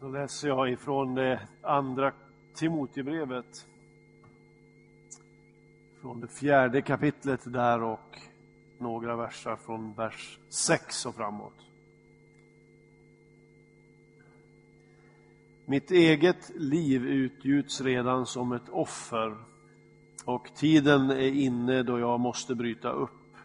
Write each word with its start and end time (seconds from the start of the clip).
Då 0.00 0.08
läser 0.08 0.48
jag 0.48 0.70
ifrån 0.70 1.14
det 1.14 1.40
andra 1.62 2.12
Timoteusbrevet. 2.54 3.66
Från 6.00 6.20
det 6.20 6.28
fjärde 6.28 6.82
kapitlet 6.82 7.40
där 7.52 7.82
och 7.82 8.18
några 8.78 9.16
versar 9.16 9.56
från 9.56 9.92
vers 9.92 10.38
6 10.48 11.06
och 11.06 11.14
framåt. 11.14 11.66
Mitt 15.64 15.90
eget 15.90 16.50
liv 16.54 17.06
utgjuts 17.06 17.80
redan 17.80 18.26
som 18.26 18.52
ett 18.52 18.68
offer 18.68 19.36
och 20.24 20.54
tiden 20.54 21.10
är 21.10 21.32
inne 21.32 21.82
då 21.82 21.98
jag 21.98 22.20
måste 22.20 22.54
bryta 22.54 22.90
upp. 22.90 23.36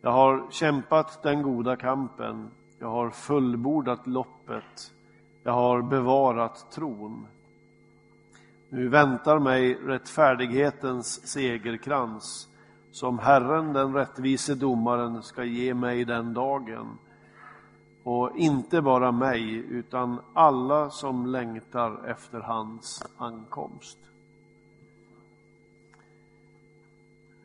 Jag 0.00 0.10
har 0.10 0.50
kämpat 0.50 1.22
den 1.22 1.42
goda 1.42 1.76
kampen, 1.76 2.50
jag 2.78 2.90
har 2.90 3.10
fullbordat 3.10 4.06
loppet, 4.06 4.92
jag 5.42 5.52
har 5.52 5.82
bevarat 5.82 6.70
tron. 6.70 7.26
Nu 8.68 8.88
väntar 8.88 9.38
mig 9.38 9.74
rättfärdighetens 9.74 11.26
segerkrans 11.28 12.48
som 12.92 13.18
Herren, 13.18 13.72
den 13.72 13.94
rättvise 13.94 14.54
domaren, 14.54 15.22
ska 15.22 15.44
ge 15.44 15.74
mig 15.74 16.04
den 16.04 16.34
dagen. 16.34 16.98
Och 18.02 18.36
inte 18.36 18.82
bara 18.82 19.12
mig, 19.12 19.54
utan 19.54 20.20
alla 20.34 20.90
som 20.90 21.26
längtar 21.26 22.06
efter 22.06 22.40
hans 22.40 23.02
ankomst. 23.16 23.98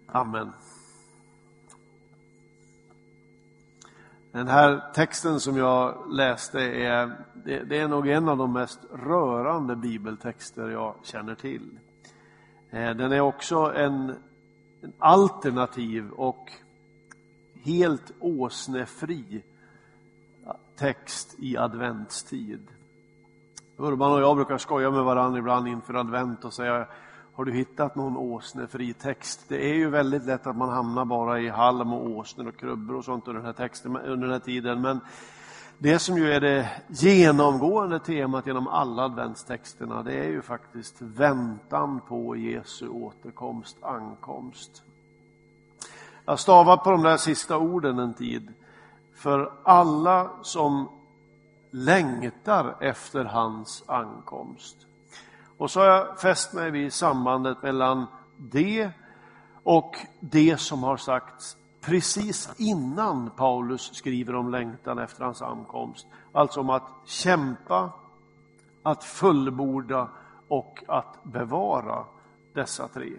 Amen. 0.08 0.52
Den 4.36 4.48
här 4.48 4.82
texten 4.94 5.40
som 5.40 5.58
jag 5.58 6.12
läste 6.12 6.60
är, 6.60 7.12
det, 7.34 7.64
det, 7.64 7.80
är 7.80 7.88
nog 7.88 8.08
en 8.08 8.30
av 8.30 8.38
de 8.38 8.54
mest 8.54 8.80
rörande 8.94 9.76
bibeltexter 9.76 10.70
jag 10.70 10.96
känner 11.04 11.36
till. 11.36 11.70
Eh, 12.70 12.90
den 12.90 13.12
är 13.12 13.22
också 13.22 13.74
en, 13.76 14.16
en 14.82 14.94
alternativ 15.00 16.12
och 16.12 16.52
helt 17.64 18.12
åsnefri 18.20 19.44
text 20.78 21.36
i 21.40 21.58
adventstid. 21.58 22.68
Urban 23.78 24.12
och 24.12 24.22
jag 24.22 24.36
brukar 24.36 24.58
skoja 24.58 24.92
med 24.92 25.04
varandra 25.04 25.40
ibland 25.40 25.68
inför 25.68 25.94
advent 25.94 26.46
och 26.46 26.54
säga 26.54 26.88
har 27.36 27.46
du 27.46 27.54
hittat 27.54 27.96
någon 27.96 28.18
åsnefri 28.18 28.94
text? 28.94 29.46
Det 29.48 29.70
är 29.70 29.74
ju 29.74 29.90
väldigt 29.90 30.26
lätt 30.26 30.48
att 30.48 30.58
man 30.58 30.70
hamnar 30.70 31.06
bara 31.06 31.40
i 31.40 31.50
halm 31.50 31.94
och 31.94 32.10
åsnor 32.10 32.48
och 32.48 32.58
krubbor 32.58 32.96
och 32.96 33.06
sånt 33.06 33.28
under 33.28 33.42
den 33.42 33.46
här, 33.46 33.54
texten, 33.54 33.98
under 33.98 34.28
den 34.28 34.32
här 34.32 34.40
tiden. 34.40 34.82
Men 34.82 35.00
det 35.78 36.00
som 36.00 36.18
ju 36.18 36.32
är 36.32 36.42
det 36.42 36.70
genomgående 36.88 38.00
temat 38.00 38.48
genom 38.48 38.68
alla 38.68 39.04
adventstexterna, 39.04 40.04
det 40.04 40.14
är 40.14 40.30
ju 40.30 40.42
faktiskt 40.42 40.96
väntan 41.02 42.02
på 42.08 42.36
Jesu 42.36 42.88
återkomst, 42.88 43.78
ankomst. 43.82 44.84
Jag 46.26 46.40
stavar 46.40 46.78
på 46.78 46.92
de 46.92 47.04
där 47.04 47.18
sista 47.18 47.58
orden 47.58 48.00
en 48.00 48.14
tid. 48.14 48.54
För 49.16 49.52
alla 49.64 50.30
som 50.42 50.90
längtar 51.72 52.76
efter 52.80 53.26
hans 53.26 53.84
ankomst. 53.88 54.78
Och 55.58 55.72
så 55.72 55.80
har 55.80 55.88
jag 55.88 56.20
fäst 56.20 56.54
mig 56.54 56.72
vid 56.72 56.94
sambandet 56.94 57.64
mellan 57.64 58.06
det 58.38 58.90
och 59.64 59.96
det 60.20 60.58
som 60.58 60.84
har 60.84 60.98
sagts 60.98 61.58
precis 61.82 62.50
innan 62.58 63.30
Paulus 63.30 63.94
skriver 63.94 64.36
om 64.36 64.52
längtan 64.52 65.00
efter 65.00 65.24
hans 65.24 65.42
ankomst. 65.42 66.08
Alltså 66.32 66.60
om 66.60 66.70
att 66.70 66.90
kämpa, 67.06 67.90
att 68.84 69.04
fullborda 69.04 70.10
och 70.48 70.84
att 70.88 71.24
bevara 71.24 72.06
dessa 72.54 72.88
tre. 72.88 73.12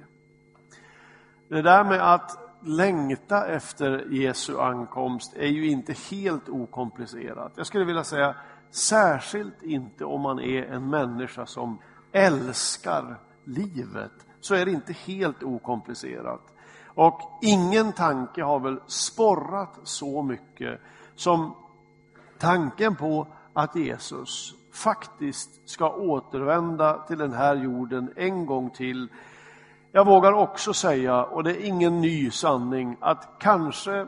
Det 1.49 1.63
där 1.63 1.85
med 1.85 2.15
att 2.15 2.39
längta 2.61 3.47
efter 3.47 4.07
Jesu 4.11 4.59
ankomst 4.59 5.37
är 5.37 5.47
ju 5.47 5.67
inte 5.67 5.95
helt 6.11 6.49
okomplicerat. 6.49 7.53
Jag 7.57 7.67
skulle 7.67 7.85
vilja 7.85 8.05
säga 8.05 8.35
särskilt 8.71 9.63
inte 9.63 10.05
om 10.05 10.21
man 10.21 10.41
är 10.41 10.63
en 10.63 10.91
människa 10.91 11.47
som 11.47 11.79
älskar 12.17 13.19
livet 13.45 14.13
så 14.41 14.55
är 14.55 14.65
det 14.65 14.71
inte 14.71 14.93
helt 14.93 15.43
okomplicerat. 15.43 16.53
Och 16.87 17.39
ingen 17.43 17.93
tanke 17.93 18.43
har 18.43 18.61
väl 18.61 18.81
sporrat 18.87 19.79
så 19.83 20.23
mycket 20.23 20.81
som 21.15 21.55
tanken 22.39 22.97
på 22.97 23.27
att 23.53 23.77
Jesus 23.77 24.55
faktiskt 24.73 25.69
ska 25.69 25.91
återvända 25.91 26.99
till 27.07 27.19
den 27.19 27.33
här 27.33 27.57
jorden 27.57 28.13
en 28.17 28.47
gång 28.47 28.71
till. 28.71 29.09
Jag 29.93 30.07
vågar 30.07 30.33
också 30.33 30.73
säga, 30.73 31.25
och 31.25 31.45
det 31.45 31.51
är 31.51 31.67
ingen 31.67 32.01
ny 32.01 32.31
sanning, 32.31 32.97
att 33.01 33.29
kanske 33.39 34.07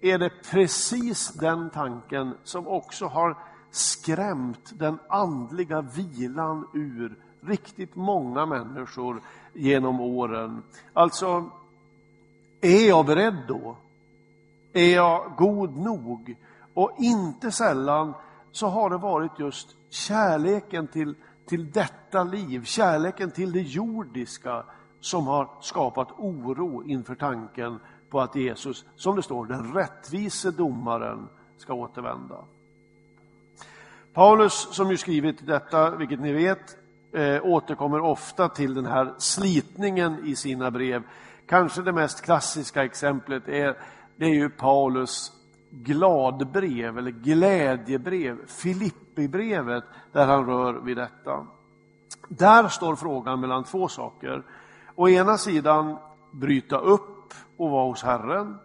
är 0.00 0.18
det 0.18 0.30
precis 0.50 1.28
den 1.28 1.70
tanken 1.70 2.34
som 2.44 2.68
också 2.68 3.06
har 3.06 3.36
skrämt 3.70 4.72
den 4.78 4.98
andliga 5.08 5.80
vilan 5.80 6.68
ur 6.74 7.25
riktigt 7.46 7.96
många 7.96 8.46
människor 8.46 9.20
genom 9.52 10.00
åren. 10.00 10.62
Alltså, 10.92 11.50
är 12.60 12.88
jag 12.88 13.06
beredd 13.06 13.42
då? 13.48 13.76
Är 14.72 14.94
jag 14.94 15.32
god 15.36 15.76
nog? 15.76 16.36
Och 16.74 16.92
inte 16.98 17.50
sällan 17.52 18.14
så 18.52 18.66
har 18.66 18.90
det 18.90 18.96
varit 18.96 19.38
just 19.38 19.76
kärleken 19.90 20.86
till, 20.86 21.14
till 21.46 21.70
detta 21.70 22.24
liv, 22.24 22.64
kärleken 22.64 23.30
till 23.30 23.52
det 23.52 23.60
jordiska 23.60 24.64
som 25.00 25.26
har 25.26 25.48
skapat 25.60 26.08
oro 26.16 26.84
inför 26.84 27.14
tanken 27.14 27.78
på 28.10 28.20
att 28.20 28.36
Jesus, 28.36 28.84
som 28.96 29.16
det 29.16 29.22
står, 29.22 29.46
den 29.46 29.74
rättvise 29.74 30.50
domaren 30.50 31.28
ska 31.58 31.74
återvända. 31.74 32.36
Paulus, 34.12 34.68
som 34.70 34.90
ju 34.90 34.96
skrivit 34.96 35.46
detta, 35.46 35.90
vilket 35.90 36.20
ni 36.20 36.32
vet, 36.32 36.76
eh, 37.12 37.44
återkommer 37.44 38.00
ofta 38.00 38.48
till 38.48 38.74
den 38.74 38.86
här 38.86 39.14
slitningen 39.18 40.26
i 40.26 40.36
sina 40.36 40.70
brev. 40.70 41.02
Kanske 41.46 41.82
det 41.82 41.92
mest 41.92 42.24
klassiska 42.24 42.84
exemplet 42.84 43.48
är, 43.48 43.76
det 44.16 44.24
är 44.24 44.34
ju 44.34 44.50
Paulus 44.50 45.32
gladbrev 45.70 46.98
eller 46.98 47.10
glädjebrev, 47.10 48.46
Filippibrevet, 48.46 49.84
där 50.12 50.26
han 50.26 50.46
rör 50.46 50.72
vid 50.74 50.96
detta. 50.96 51.46
Där 52.28 52.68
står 52.68 52.96
frågan 52.96 53.40
mellan 53.40 53.64
två 53.64 53.88
saker. 53.88 54.42
Å 54.94 55.08
ena 55.08 55.38
sidan 55.38 55.96
bryta 56.30 56.78
upp 56.78 57.34
och 57.56 57.70
vara 57.70 57.88
hos 57.88 58.02
Herren. 58.02 58.58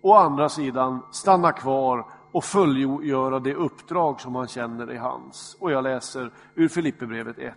Å 0.00 0.14
andra 0.14 0.48
sidan 0.48 1.00
stanna 1.10 1.52
kvar 1.52 2.06
och 2.32 2.44
fullgöra 2.44 3.40
det 3.40 3.54
uppdrag 3.54 4.20
som 4.20 4.34
han 4.34 4.48
känner 4.48 4.86
är 4.86 4.98
hans. 4.98 5.56
Och 5.60 5.72
jag 5.72 5.84
läser 5.84 6.30
ur 6.54 6.68
Filipperbrevet 6.68 7.38
1. 7.38 7.54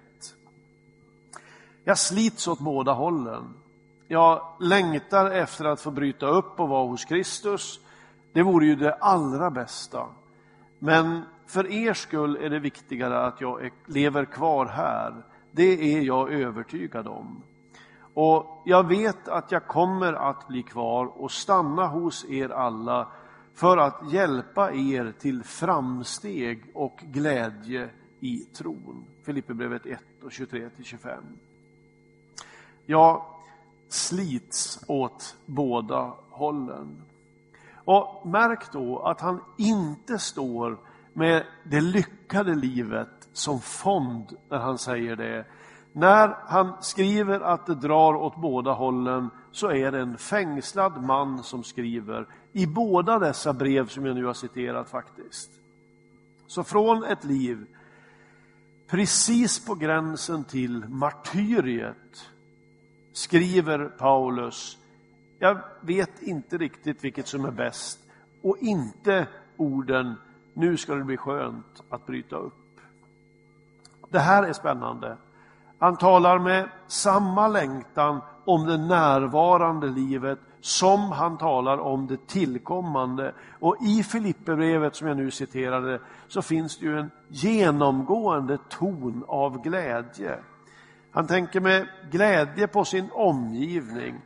Jag 1.84 1.98
slits 1.98 2.48
åt 2.48 2.60
båda 2.60 2.94
hållen. 2.94 3.44
Jag 4.08 4.42
längtar 4.60 5.32
efter 5.32 5.66
att 5.66 5.82
få 5.82 5.92
bryta 5.92 6.28
upp 6.28 6.60
och 6.60 6.70
vara 6.70 6.88
hos 6.88 7.06
Kristus. 7.06 7.80
Det 8.34 8.44
vore 8.44 8.66
ju 8.66 8.76
det 8.76 8.94
allra 8.94 9.52
bästa. 9.52 10.06
Men 10.80 11.22
för 11.48 11.72
er 11.72 11.94
skull 11.94 12.38
är 12.42 12.50
det 12.50 12.60
viktigare 12.60 13.26
att 13.26 13.42
jag 13.42 13.72
lever 13.86 14.26
kvar 14.26 14.66
här. 14.66 15.14
Det 15.52 15.96
är 15.96 16.02
jag 16.02 16.32
övertygad 16.32 17.08
om. 17.08 17.42
Och 18.14 18.62
jag 18.66 18.88
vet 18.88 19.28
att 19.28 19.52
jag 19.52 19.68
kommer 19.68 20.14
att 20.14 20.48
bli 20.48 20.64
kvar 20.64 21.06
och 21.06 21.32
stanna 21.32 21.88
hos 21.88 22.26
er 22.30 22.50
alla 22.50 23.08
för 23.56 23.78
att 23.78 24.12
hjälpa 24.12 24.72
er 24.74 25.14
till 25.20 25.44
framsteg 25.44 26.64
och 26.74 26.98
glädje 26.98 27.90
i 28.20 28.38
tron. 28.38 29.06
Filipperbrevet 29.24 29.86
1 29.86 30.00
och 30.24 30.30
23-25. 30.30 31.22
Jag 32.86 33.26
slits 33.90 34.84
åt 34.88 35.36
båda 35.46 36.14
hållen. 36.30 37.02
Och 37.76 38.28
märk 38.28 38.72
då 38.72 39.00
att 39.00 39.22
han 39.22 39.42
inte 39.58 40.20
står 40.20 40.78
med 41.14 41.44
det 41.64 41.82
lyckade 41.82 42.56
livet 42.56 43.30
som 43.34 43.62
fond 43.62 44.38
när 44.50 44.58
han 44.58 44.78
säger 44.78 45.16
det. 45.16 45.46
När 45.92 46.38
han 46.48 46.74
skriver 46.82 47.40
att 47.40 47.66
det 47.66 47.76
drar 47.76 48.14
åt 48.14 48.36
båda 48.36 48.72
hållen 48.72 49.30
så 49.52 49.72
är 49.72 49.92
det 49.92 50.00
en 50.00 50.18
fängslad 50.18 51.04
man 51.04 51.44
som 51.44 51.64
skriver 51.64 52.28
i 52.56 52.68
båda 52.68 53.20
dessa 53.20 53.54
brev 53.54 53.88
som 53.88 54.06
jag 54.06 54.16
nu 54.16 54.26
har 54.26 54.34
citerat 54.34 54.90
faktiskt. 54.90 55.52
Så 56.48 56.64
från 56.64 57.04
ett 57.04 57.24
liv 57.24 57.66
precis 58.88 59.66
på 59.66 59.76
gränsen 59.76 60.44
till 60.44 60.86
martyriet 60.90 62.30
skriver 63.14 63.86
Paulus, 63.86 64.78
jag 65.40 65.60
vet 65.82 66.22
inte 66.22 66.58
riktigt 66.58 67.04
vilket 67.04 67.28
som 67.28 67.46
är 67.46 67.52
bäst 67.52 68.00
och 68.42 68.58
inte 68.58 69.28
orden, 69.58 70.16
nu 70.54 70.78
ska 70.78 70.96
det 70.96 71.04
bli 71.04 71.18
skönt 71.18 71.84
att 71.90 72.06
bryta 72.06 72.36
upp. 72.36 72.80
Det 74.10 74.20
här 74.20 74.44
är 74.44 74.54
spännande. 74.54 75.18
Han 75.80 75.98
talar 75.98 76.40
med 76.40 76.70
samma 76.88 77.48
längtan 77.48 78.22
om 78.46 78.66
det 78.66 78.78
närvarande 78.78 79.88
livet 79.88 80.40
som 80.66 81.12
han 81.12 81.38
talar 81.38 81.78
om 81.78 82.08
det 82.08 82.28
tillkommande. 82.28 83.34
Och 83.60 83.78
i 83.82 84.04
Filipperbrevet 84.04 84.96
som 84.96 85.08
jag 85.08 85.18
nu 85.18 85.32
citerade 85.32 86.00
så 86.28 86.42
finns 86.42 86.78
det 86.78 86.86
ju 86.86 87.00
en 87.00 87.12
genomgående 87.28 88.58
ton 88.70 89.24
av 89.28 89.62
glädje. 89.62 90.40
Han 91.12 91.28
tänker 91.28 91.60
med 91.60 91.88
glädje 92.12 92.68
på 92.68 92.86
sin 92.86 93.10
omgivning. 93.14 94.22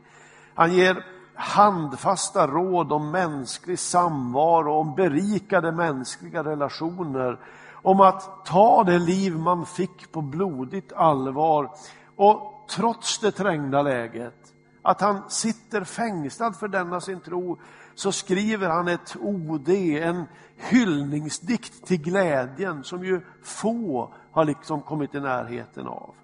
Han 0.54 0.72
ger 0.72 1.04
handfasta 1.34 2.46
råd 2.46 2.92
om 2.92 3.10
mänsklig 3.10 3.78
samvaro, 3.78 4.74
om 4.74 4.94
berikade 4.94 5.72
mänskliga 5.72 6.44
relationer, 6.44 7.38
om 7.72 8.00
att 8.00 8.46
ta 8.46 8.84
det 8.84 8.98
liv 8.98 9.36
man 9.36 9.66
fick 9.66 10.12
på 10.12 10.22
blodigt 10.22 10.92
allvar 10.92 11.70
och 12.16 12.66
trots 12.76 13.18
det 13.18 13.30
trängda 13.30 13.82
läget, 13.82 14.54
att 14.82 15.00
han 15.00 15.30
sitter 15.30 15.84
fängslad 15.84 16.56
för 16.56 16.68
denna 16.68 17.00
sin 17.00 17.20
tro, 17.20 17.58
så 17.94 18.12
skriver 18.12 18.68
han 18.68 18.88
ett 18.88 19.16
OD, 19.20 19.68
en 19.68 20.24
hyllningsdikt 20.56 21.86
till 21.86 22.02
glädjen 22.02 22.84
som 22.84 23.04
ju 23.04 23.20
få 23.42 24.14
har 24.32 24.44
liksom 24.44 24.82
kommit 24.82 25.14
i 25.14 25.20
närheten 25.20 25.86
av. 25.86 26.14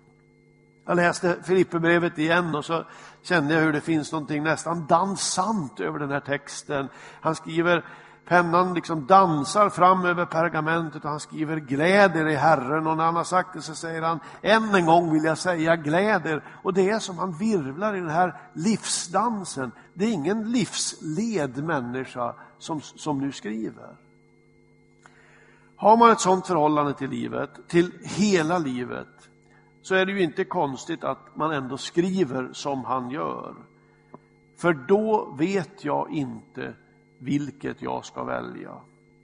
Jag 0.86 0.96
läste 0.96 1.36
Filipperbrevet 1.42 2.18
igen 2.18 2.54
och 2.54 2.64
så 2.64 2.84
kände 3.22 3.54
jag 3.54 3.60
hur 3.60 3.72
det 3.72 3.80
finns 3.80 4.12
någonting 4.12 4.42
nästan 4.42 4.86
dansant 4.86 5.80
över 5.80 5.98
den 5.98 6.10
här 6.10 6.20
texten. 6.20 6.88
Han 7.20 7.34
skriver, 7.34 7.84
pennan 8.26 8.74
liksom 8.74 9.06
dansar 9.06 9.68
fram 9.68 10.04
över 10.04 10.24
pergamentet 10.24 11.04
och 11.04 11.10
han 11.10 11.20
skriver 11.20 11.56
gläder 11.56 12.28
i 12.28 12.34
Herren 12.34 12.86
och 12.86 12.96
när 12.96 13.04
han 13.04 13.16
har 13.16 13.24
sagt 13.24 13.52
det 13.52 13.62
så 13.62 13.74
säger 13.74 14.02
han 14.02 14.20
än 14.42 14.74
en 14.74 14.86
gång 14.86 15.12
vill 15.12 15.24
jag 15.24 15.38
säga 15.38 15.76
gläder 15.76 16.42
och 16.62 16.74
det 16.74 16.90
är 16.90 16.98
som 16.98 17.18
han 17.18 17.32
virvlar 17.32 17.96
i 17.96 18.00
den 18.00 18.10
här 18.10 18.34
livsdansen. 18.52 19.72
Det 19.94 20.04
är 20.04 20.12
ingen 20.12 20.52
livsled 20.52 21.64
människa 21.64 22.34
som, 22.58 22.80
som 22.80 23.18
nu 23.18 23.32
skriver. 23.32 23.96
Har 25.76 25.96
man 25.96 26.10
ett 26.10 26.20
sådant 26.20 26.46
förhållande 26.46 26.94
till 26.94 27.10
livet, 27.10 27.50
till 27.68 27.92
hela 28.02 28.58
livet, 28.58 29.28
så 29.82 29.94
är 29.94 30.06
det 30.06 30.12
ju 30.12 30.22
inte 30.22 30.44
konstigt 30.44 31.04
att 31.04 31.36
man 31.36 31.52
ändå 31.52 31.76
skriver 31.76 32.52
som 32.52 32.84
han 32.84 33.10
gör. 33.10 33.54
För 34.58 34.72
då 34.72 35.34
vet 35.38 35.84
jag 35.84 36.10
inte 36.10 36.74
vilket 37.18 37.82
jag 37.82 38.04
ska 38.04 38.24
välja. 38.24 38.72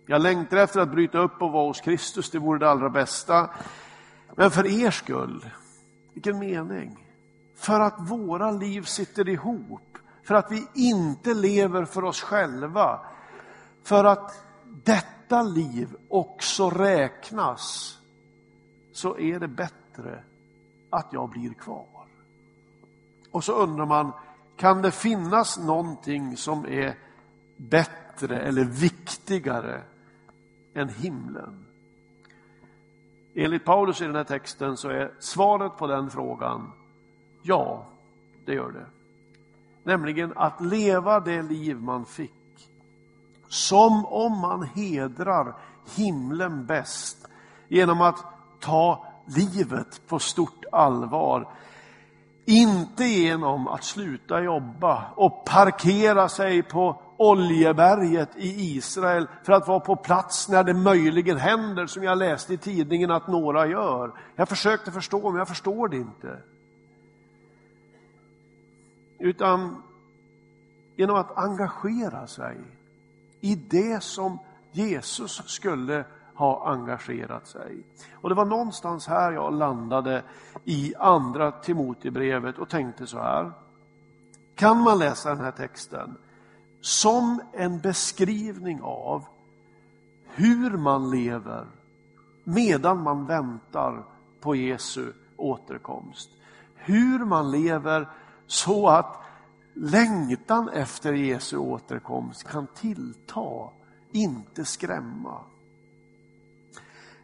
Jag 0.06 0.22
längtar 0.22 0.56
efter 0.56 0.80
att 0.80 0.90
bryta 0.90 1.18
upp 1.18 1.42
och 1.42 1.52
vara 1.52 1.66
hos 1.66 1.80
Kristus, 1.80 2.30
det 2.30 2.38
vore 2.38 2.58
det 2.58 2.70
allra 2.70 2.90
bästa. 2.90 3.50
Men 4.36 4.50
för 4.50 4.84
er 4.84 4.90
skull, 4.90 5.50
vilken 6.14 6.38
mening? 6.38 7.06
För 7.56 7.80
att 7.80 8.10
våra 8.10 8.50
liv 8.50 8.82
sitter 8.82 9.28
ihop, 9.28 9.98
för 10.22 10.34
att 10.34 10.52
vi 10.52 10.66
inte 10.74 11.34
lever 11.34 11.84
för 11.84 12.04
oss 12.04 12.20
själva, 12.22 13.00
för 13.82 14.04
att 14.04 14.44
detta 14.84 15.42
liv 15.42 15.96
också 16.08 16.70
räknas, 16.70 17.98
så 18.92 19.18
är 19.18 19.38
det 19.38 19.48
bättre 19.48 20.24
att 20.90 21.06
jag 21.10 21.30
blir 21.30 21.54
kvar. 21.54 21.86
Och 23.30 23.44
så 23.44 23.52
undrar 23.52 23.86
man, 23.86 24.12
kan 24.56 24.82
det 24.82 24.90
finnas 24.90 25.58
någonting 25.58 26.36
som 26.36 26.66
är 26.66 26.94
bättre 27.70 28.40
eller 28.40 28.64
viktigare 28.64 29.82
än 30.74 30.88
himlen? 30.88 31.66
Enligt 33.34 33.64
Paulus 33.64 34.00
i 34.00 34.04
den 34.04 34.16
här 34.16 34.24
texten 34.24 34.76
så 34.76 34.88
är 34.88 35.10
svaret 35.18 35.76
på 35.76 35.86
den 35.86 36.10
frågan 36.10 36.72
ja, 37.42 37.86
det 38.44 38.54
gör 38.54 38.72
det. 38.72 38.86
Nämligen 39.82 40.32
att 40.36 40.60
leva 40.60 41.20
det 41.20 41.42
liv 41.42 41.76
man 41.76 42.04
fick 42.04 42.32
som 43.52 44.06
om 44.06 44.38
man 44.38 44.62
hedrar 44.62 45.54
himlen 45.96 46.66
bäst 46.66 47.28
genom 47.68 48.00
att 48.00 48.24
ta 48.60 49.06
livet 49.26 50.00
på 50.08 50.18
stort 50.18 50.64
allvar. 50.72 51.48
Inte 52.44 53.04
genom 53.04 53.68
att 53.68 53.84
sluta 53.84 54.42
jobba 54.42 55.04
och 55.16 55.44
parkera 55.44 56.28
sig 56.28 56.62
på 56.62 57.02
Oljeberget 57.30 58.36
i 58.36 58.76
Israel 58.76 59.28
för 59.44 59.52
att 59.52 59.68
vara 59.68 59.80
på 59.80 59.96
plats 59.96 60.48
när 60.48 60.64
det 60.64 60.74
möjligen 60.74 61.36
händer, 61.36 61.86
som 61.86 62.02
jag 62.02 62.18
läste 62.18 62.54
i 62.54 62.58
tidningen 62.58 63.10
att 63.10 63.28
några 63.28 63.66
gör. 63.66 64.12
Jag 64.36 64.48
försökte 64.48 64.92
förstå, 64.92 65.30
men 65.30 65.38
jag 65.38 65.48
förstår 65.48 65.88
det 65.88 65.96
inte. 65.96 66.38
Utan 69.18 69.82
genom 70.96 71.16
att 71.16 71.38
engagera 71.38 72.26
sig 72.26 72.56
i 73.40 73.54
det 73.54 74.02
som 74.02 74.38
Jesus 74.72 75.42
skulle 75.46 76.04
ha 76.34 76.70
engagerat 76.72 77.46
sig. 77.46 77.82
Och 78.14 78.28
det 78.28 78.34
var 78.34 78.44
någonstans 78.44 79.06
här 79.06 79.32
jag 79.32 79.54
landade 79.54 80.22
i 80.64 80.94
andra 80.98 81.52
Timotebrevet 81.52 82.58
och 82.58 82.68
tänkte 82.68 83.06
så 83.06 83.18
här. 83.18 83.52
Kan 84.54 84.78
man 84.78 84.98
läsa 84.98 85.28
den 85.28 85.44
här 85.44 85.50
texten 85.50 86.16
som 86.82 87.40
en 87.52 87.80
beskrivning 87.80 88.80
av 88.82 89.24
hur 90.34 90.70
man 90.70 91.10
lever 91.10 91.66
medan 92.44 93.02
man 93.02 93.26
väntar 93.26 94.04
på 94.40 94.54
Jesu 94.54 95.12
återkomst. 95.36 96.30
Hur 96.74 97.24
man 97.24 97.50
lever 97.50 98.08
så 98.46 98.88
att 98.88 99.16
längtan 99.74 100.68
efter 100.68 101.12
Jesu 101.12 101.56
återkomst 101.56 102.48
kan 102.48 102.66
tillta, 102.66 103.70
inte 104.12 104.64
skrämma. 104.64 105.40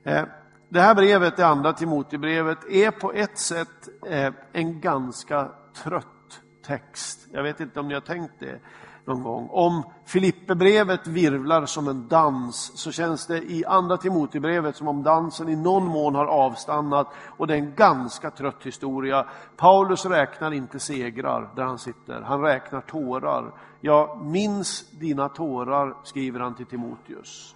Eh, 0.03 0.25
det 0.69 0.81
här 0.81 0.95
brevet, 0.95 1.37
det 1.37 1.47
andra 1.47 1.73
Timotebrevet, 1.73 2.59
är 2.71 2.91
på 2.91 3.13
ett 3.13 3.39
sätt 3.39 3.89
eh, 4.07 4.33
en 4.53 4.81
ganska 4.81 5.51
trött 5.75 6.41
text. 6.63 7.27
Jag 7.33 7.43
vet 7.43 7.61
inte 7.61 7.81
om 7.81 7.89
ni 7.89 7.95
har 7.95 8.01
tänkt 8.01 8.35
det 8.39 8.61
någon 9.09 9.23
gång. 9.23 9.49
Om 9.51 9.83
Filipperbrevet 10.05 11.07
virvlar 11.07 11.67
som 11.67 11.89
en 11.89 12.09
dans 12.09 12.73
så 12.75 12.93
känns 12.93 13.27
det 13.27 13.39
i 13.39 13.65
andra 13.65 13.97
Timotebrevet 13.97 14.77
som 14.77 14.89
om 14.89 15.03
dansen 15.03 15.49
i 15.49 15.57
någon 15.57 15.87
mån 15.87 16.15
har 16.15 16.27
avstannat 16.27 17.07
och 17.37 17.47
det 17.47 17.55
är 17.55 17.59
en 17.59 17.75
ganska 17.75 18.31
trött 18.31 18.62
historia. 18.62 19.27
Paulus 19.57 20.07
räknar 20.07 20.53
inte 20.53 20.79
segrar 20.79 21.50
där 21.57 21.62
han 21.62 21.79
sitter, 21.79 22.21
han 22.21 22.41
räknar 22.41 22.81
tårar. 22.81 23.53
Jag 23.81 24.25
minns 24.25 24.91
dina 24.91 25.29
tårar, 25.29 25.95
skriver 26.05 26.41
han 26.41 26.55
till 26.55 26.67
Timoteus. 26.67 27.55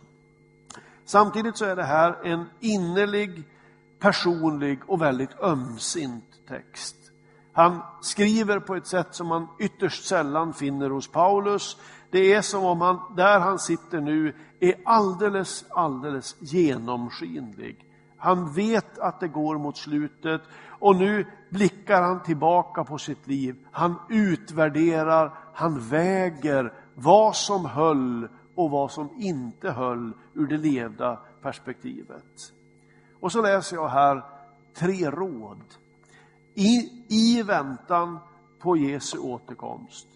Samtidigt 1.04 1.56
så 1.56 1.64
är 1.64 1.76
det 1.76 1.84
här 1.84 2.18
en 2.24 2.44
innerlig, 2.60 3.42
personlig 3.98 4.80
och 4.86 5.02
väldigt 5.02 5.40
ömsint 5.40 6.24
text. 6.48 7.01
Han 7.52 7.80
skriver 8.00 8.58
på 8.58 8.74
ett 8.74 8.86
sätt 8.86 9.14
som 9.14 9.26
man 9.26 9.48
ytterst 9.58 10.04
sällan 10.04 10.54
finner 10.54 10.90
hos 10.90 11.08
Paulus. 11.08 11.76
Det 12.10 12.32
är 12.32 12.42
som 12.42 12.64
om 12.64 12.80
han, 12.80 13.00
där 13.16 13.40
han 13.40 13.58
sitter 13.58 14.00
nu, 14.00 14.34
är 14.60 14.74
alldeles, 14.84 15.64
alldeles 15.70 16.36
genomskinlig. 16.40 17.86
Han 18.16 18.52
vet 18.52 18.98
att 18.98 19.20
det 19.20 19.28
går 19.28 19.58
mot 19.58 19.76
slutet 19.76 20.42
och 20.68 20.96
nu 20.96 21.26
blickar 21.50 22.02
han 22.02 22.22
tillbaka 22.22 22.84
på 22.84 22.98
sitt 22.98 23.26
liv. 23.26 23.56
Han 23.70 23.94
utvärderar, 24.08 25.32
han 25.54 25.78
väger 25.80 26.72
vad 26.94 27.36
som 27.36 27.64
höll 27.64 28.28
och 28.54 28.70
vad 28.70 28.90
som 28.90 29.10
inte 29.18 29.70
höll 29.70 30.12
ur 30.34 30.46
det 30.46 30.58
levda 30.58 31.18
perspektivet. 31.42 32.52
Och 33.20 33.32
så 33.32 33.42
läser 33.42 33.76
jag 33.76 33.88
här 33.88 34.22
tre 34.74 35.10
råd 35.10 35.62
i, 36.54 36.90
i 37.08 37.42
väntan 37.42 38.18
på 38.58 38.76
Jesu 38.76 39.18
återkomst. 39.18 40.06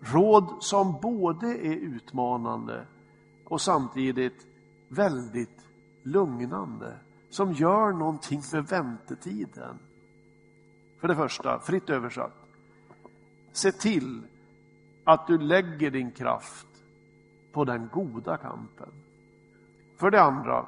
Råd 0.00 0.56
som 0.60 1.00
både 1.02 1.46
är 1.46 1.74
utmanande 1.74 2.86
och 3.44 3.60
samtidigt 3.60 4.46
väldigt 4.88 5.66
lugnande, 6.02 6.96
som 7.30 7.52
gör 7.52 7.92
någonting 7.92 8.42
för 8.42 8.60
väntetiden. 8.60 9.78
För 11.00 11.08
det 11.08 11.16
första, 11.16 11.60
fritt 11.60 11.90
översatt, 11.90 12.46
se 13.52 13.72
till 13.72 14.22
att 15.04 15.26
du 15.26 15.38
lägger 15.38 15.90
din 15.90 16.10
kraft 16.10 16.66
på 17.52 17.64
den 17.64 17.88
goda 17.92 18.36
kampen. 18.36 18.88
För 19.96 20.10
det 20.10 20.22
andra, 20.22 20.66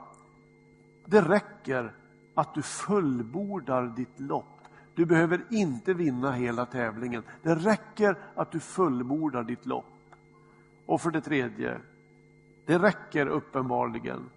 det 1.05 1.21
räcker 1.21 1.93
att 2.35 2.55
du 2.55 2.63
fullbordar 2.63 3.87
ditt 3.97 4.21
lopp. 4.21 4.52
Du 4.95 5.05
behöver 5.05 5.45
inte 5.51 5.95
vinna 5.95 6.33
hela 6.33 6.67
tävlingen. 6.67 7.23
Det 7.43 7.55
räcker 7.55 8.17
att 8.35 8.53
du 8.53 8.61
fullbordar 8.61 9.43
ditt 9.43 9.67
lopp. 9.67 9.85
Och 10.87 11.01
för 11.01 11.11
det 11.11 11.21
tredje, 11.21 11.79
det 12.67 12.79
räcker 12.79 13.27
uppenbarligen 13.27 14.31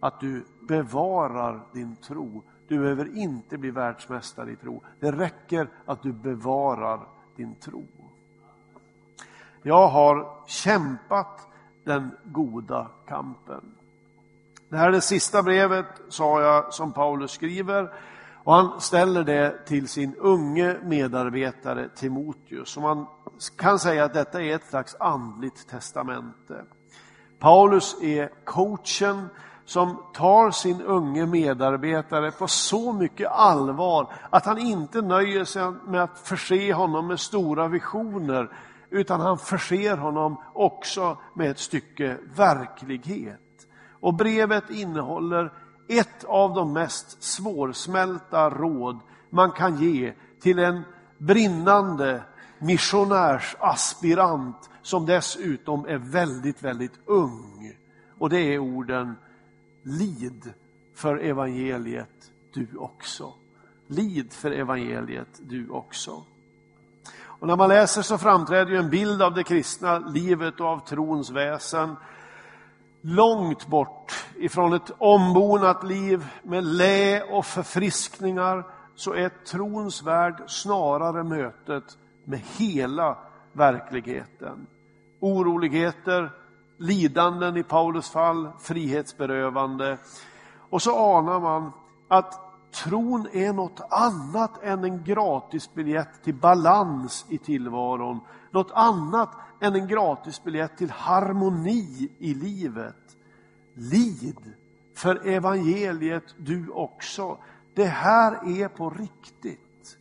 att 0.00 0.20
du 0.20 0.44
bevarar 0.60 1.60
din 1.72 1.96
tro. 1.96 2.42
Du 2.68 2.78
behöver 2.78 3.16
inte 3.16 3.58
bli 3.58 3.70
världsmästare 3.70 4.50
i 4.50 4.56
tro. 4.56 4.82
Det 5.00 5.12
räcker 5.12 5.68
att 5.84 6.02
du 6.02 6.12
bevarar 6.12 7.00
din 7.36 7.54
tro. 7.54 7.84
Jag 9.62 9.88
har 9.88 10.28
kämpat 10.46 11.48
den 11.84 12.10
goda 12.24 12.90
kampen. 13.06 13.74
Det 14.68 14.76
här 14.76 14.88
är 14.88 14.92
det 14.92 15.00
sista 15.00 15.42
brevet, 15.42 15.86
sa 16.08 16.42
jag, 16.42 16.74
som 16.74 16.92
Paulus 16.92 17.30
skriver. 17.30 17.92
Och 18.44 18.54
han 18.54 18.80
ställer 18.80 19.24
det 19.24 19.66
till 19.66 19.88
sin 19.88 20.14
unge 20.16 20.76
medarbetare 20.82 21.88
Timoteus. 21.88 22.76
Och 22.76 22.82
man 22.82 23.06
kan 23.56 23.78
säga 23.78 24.04
att 24.04 24.14
detta 24.14 24.42
är 24.42 24.54
ett 24.54 24.66
slags 24.68 24.96
andligt 25.00 25.68
testamente. 25.68 26.64
Paulus 27.38 27.96
är 28.02 28.44
coachen 28.44 29.28
som 29.64 30.02
tar 30.14 30.50
sin 30.50 30.82
unge 30.82 31.26
medarbetare 31.26 32.30
på 32.30 32.48
så 32.48 32.92
mycket 32.92 33.30
allvar 33.30 34.12
att 34.30 34.46
han 34.46 34.58
inte 34.58 35.02
nöjer 35.02 35.44
sig 35.44 35.70
med 35.86 36.02
att 36.02 36.18
förse 36.18 36.72
honom 36.72 37.06
med 37.06 37.20
stora 37.20 37.68
visioner 37.68 38.50
utan 38.90 39.20
han 39.20 39.38
förser 39.38 39.96
honom 39.96 40.36
också 40.54 41.18
med 41.34 41.50
ett 41.50 41.58
stycke 41.58 42.18
verklighet. 42.36 43.40
Och 44.00 44.14
brevet 44.14 44.70
innehåller 44.70 45.52
ett 45.88 46.24
av 46.24 46.54
de 46.54 46.72
mest 46.72 47.22
svårsmälta 47.22 48.50
råd 48.50 49.00
man 49.30 49.50
kan 49.50 49.82
ge 49.82 50.12
till 50.40 50.58
en 50.58 50.82
brinnande 51.18 52.22
missionärsaspirant 52.58 54.70
som 54.82 55.06
dessutom 55.06 55.86
är 55.86 55.98
väldigt, 55.98 56.62
väldigt 56.62 56.98
ung. 57.06 57.76
Och 58.18 58.30
det 58.30 58.38
är 58.38 58.58
orden 58.58 59.14
Lid 59.82 60.52
för 60.94 61.16
evangeliet 61.16 62.30
du 62.52 62.68
också. 62.76 63.32
Lid 63.86 64.32
för 64.32 64.50
evangeliet 64.50 65.40
du 65.40 65.68
också. 65.68 66.22
Och 67.42 67.46
när 67.46 67.56
man 67.56 67.68
läser 67.68 68.02
så 68.02 68.18
framträder 68.18 68.72
ju 68.72 68.78
en 68.78 68.90
bild 68.90 69.22
av 69.22 69.34
det 69.34 69.42
kristna 69.42 69.98
livet 69.98 70.60
och 70.60 70.66
av 70.66 70.78
trons 70.78 71.30
väsen 71.30 71.96
långt 73.02 73.66
bort 73.66 74.24
ifrån 74.36 74.72
ett 74.72 74.90
ombonat 74.98 75.84
liv 75.84 76.26
med 76.42 76.64
lä 76.64 77.22
och 77.22 77.46
förfriskningar 77.46 78.64
så 78.94 79.14
är 79.14 79.28
trons 79.28 80.02
värld 80.02 80.42
snarare 80.46 81.24
mötet 81.24 81.98
med 82.24 82.40
hela 82.58 83.18
verkligheten. 83.52 84.66
Oroligheter, 85.20 86.30
lidanden 86.78 87.56
i 87.56 87.62
Paulus 87.62 88.10
fall, 88.10 88.48
frihetsberövande. 88.60 89.98
Och 90.70 90.82
så 90.82 91.16
anar 91.16 91.40
man 91.40 91.72
att 92.08 92.40
tron 92.72 93.28
är 93.32 93.52
något 93.52 93.80
annat 93.90 94.62
än 94.62 94.84
en 94.84 95.04
gratisbiljett 95.04 96.24
till 96.24 96.34
balans 96.34 97.26
i 97.28 97.38
tillvaron. 97.38 98.20
Något 98.50 98.70
annat 98.74 99.30
än 99.62 99.74
en 99.74 99.86
gratisbiljett 99.86 100.76
till 100.76 100.90
harmoni 100.90 102.08
i 102.18 102.34
livet. 102.34 103.16
Lid 103.74 104.52
för 104.94 105.28
evangeliet 105.28 106.34
du 106.38 106.68
också. 106.68 107.38
Det 107.74 107.84
här 107.84 108.60
är 108.62 108.68
på 108.68 108.90
riktigt. 108.90 109.96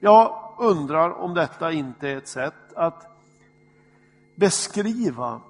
Jag 0.00 0.54
undrar 0.58 1.10
om 1.10 1.34
detta 1.34 1.72
inte 1.72 2.08
är 2.08 2.16
ett 2.16 2.28
sätt 2.28 2.72
att 2.76 3.06
beskriva 4.34 5.40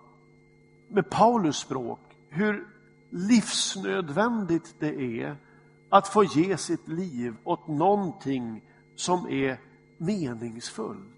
med 0.89 1.11
Paulus 1.11 1.57
språk 1.57 2.01
hur 2.29 2.69
livsnödvändigt 3.11 4.75
det 4.79 5.21
är 5.21 5.37
att 5.89 6.09
få 6.09 6.25
ge 6.25 6.57
sitt 6.57 6.89
liv 6.89 7.37
åt 7.45 7.69
någonting 7.69 8.63
som 8.97 9.29
är 9.29 9.61
meningsfullt. 9.99 11.16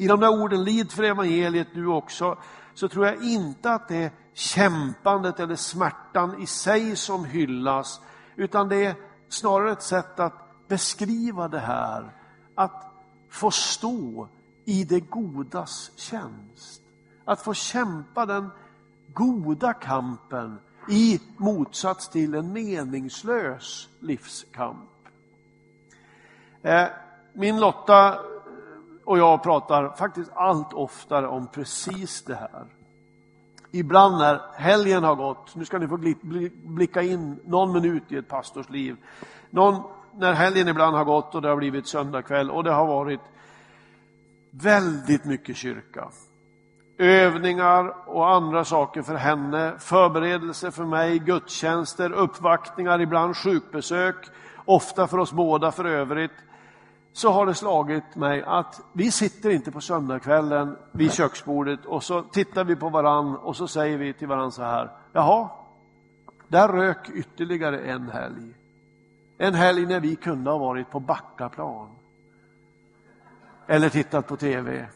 I 0.00 0.06
de 0.06 0.20
där 0.20 0.42
orden, 0.42 0.64
lid 0.64 0.92
för 0.92 1.02
evangeliet 1.02 1.68
du 1.74 1.86
också, 1.86 2.38
så 2.74 2.88
tror 2.88 3.06
jag 3.06 3.22
inte 3.22 3.72
att 3.72 3.88
det 3.88 3.96
är 3.96 4.10
kämpandet 4.32 5.40
eller 5.40 5.56
smärtan 5.56 6.42
i 6.42 6.46
sig 6.46 6.96
som 6.96 7.24
hyllas, 7.24 8.00
utan 8.36 8.68
det 8.68 8.84
är 8.84 8.94
snarare 9.28 9.72
ett 9.72 9.82
sätt 9.82 10.20
att 10.20 10.68
beskriva 10.68 11.48
det 11.48 11.58
här, 11.58 12.12
att 12.54 12.92
få 13.30 13.50
stå 13.50 14.28
i 14.64 14.84
det 14.84 15.00
godas 15.00 15.90
tjänst. 15.96 16.82
Att 17.24 17.42
få 17.42 17.54
kämpa 17.54 18.26
den 18.26 18.50
goda 19.14 19.72
kampen 19.72 20.58
i 20.88 21.20
motsats 21.36 22.08
till 22.08 22.34
en 22.34 22.52
meningslös 22.52 23.88
livskamp. 23.98 24.90
Eh, 26.62 26.86
min 27.32 27.60
Lotta 27.60 28.29
och 29.04 29.18
jag 29.18 29.42
pratar 29.42 29.88
faktiskt 29.96 30.30
allt 30.34 30.72
oftare 30.72 31.26
om 31.26 31.46
precis 31.46 32.24
det 32.24 32.34
här. 32.34 32.64
Ibland 33.70 34.18
när 34.18 34.40
helgen 34.56 35.04
har 35.04 35.14
gått, 35.14 35.54
nu 35.54 35.64
ska 35.64 35.78
ni 35.78 35.88
få 35.88 35.98
blicka 36.64 37.02
in 37.02 37.40
någon 37.44 37.72
minut 37.72 38.12
i 38.12 38.16
ett 38.16 38.28
pastors 38.28 38.70
liv. 38.70 38.96
Någon, 39.50 39.82
när 40.14 40.32
helgen 40.32 40.68
ibland 40.68 40.96
har 40.96 41.04
gått 41.04 41.34
och 41.34 41.42
det 41.42 41.48
har 41.48 41.56
blivit 41.56 41.86
söndagkväll 41.86 42.50
och 42.50 42.64
det 42.64 42.72
har 42.72 42.86
varit 42.86 43.20
väldigt 44.50 45.24
mycket 45.24 45.56
kyrka. 45.56 46.08
Övningar 46.98 47.94
och 48.06 48.30
andra 48.30 48.64
saker 48.64 49.02
för 49.02 49.14
henne, 49.14 49.72
förberedelser 49.78 50.70
för 50.70 50.84
mig, 50.84 51.18
gudstjänster, 51.18 52.12
uppvaktningar, 52.12 53.00
ibland 53.00 53.36
sjukbesök, 53.36 54.16
ofta 54.64 55.06
för 55.06 55.18
oss 55.18 55.32
båda 55.32 55.72
för 55.72 55.84
övrigt 55.84 56.32
så 57.12 57.30
har 57.30 57.46
det 57.46 57.54
slagit 57.54 58.16
mig 58.16 58.42
att 58.42 58.80
vi 58.92 59.10
sitter 59.10 59.50
inte 59.50 59.70
på 59.70 59.80
söndagskvällen 59.80 60.76
vid 60.92 61.12
köksbordet 61.12 61.84
och 61.86 62.04
så 62.04 62.22
tittar 62.22 62.64
vi 62.64 62.76
på 62.76 62.88
varann 62.88 63.36
och 63.36 63.56
så 63.56 63.68
säger 63.68 63.98
vi 63.98 64.12
till 64.12 64.28
varann 64.28 64.52
så 64.52 64.62
här. 64.62 64.90
Jaha, 65.12 65.48
där 66.48 66.68
rök 66.68 67.10
ytterligare 67.10 67.78
en 67.78 68.10
helg. 68.10 68.54
En 69.38 69.54
helg 69.54 69.86
när 69.86 70.00
vi 70.00 70.16
kunde 70.16 70.50
ha 70.50 70.58
varit 70.58 70.90
på 70.90 71.00
Backaplan. 71.00 71.88
Eller 73.66 73.88
tittat 73.88 74.26
på 74.26 74.36
TV. 74.36 74.86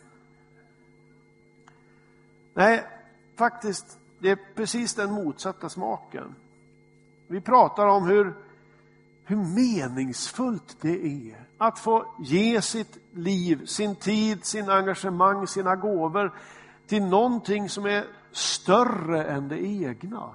Nej, 2.54 2.85
faktiskt, 3.37 3.99
det 4.18 4.30
är 4.30 4.38
precis 4.54 4.94
den 4.94 5.12
motsatta 5.12 5.68
smaken. 5.68 6.35
Vi 7.28 7.40
pratar 7.40 7.87
om 7.87 8.06
hur, 8.06 8.35
hur 9.25 9.37
meningsfullt 9.37 10.76
det 10.81 11.07
är 11.07 11.47
att 11.59 11.78
få 11.78 12.07
ge 12.19 12.62
sitt 12.62 12.99
liv, 13.12 13.66
sin 13.66 13.97
tid, 13.97 14.45
sin 14.45 14.71
engagemang, 14.71 15.47
sina 15.47 15.76
gåvor 15.76 16.33
till 16.87 17.02
någonting 17.02 17.69
som 17.69 17.87
är 17.87 18.04
större 18.33 19.25
än 19.25 19.49
det 19.49 19.66
egna. 19.66 20.31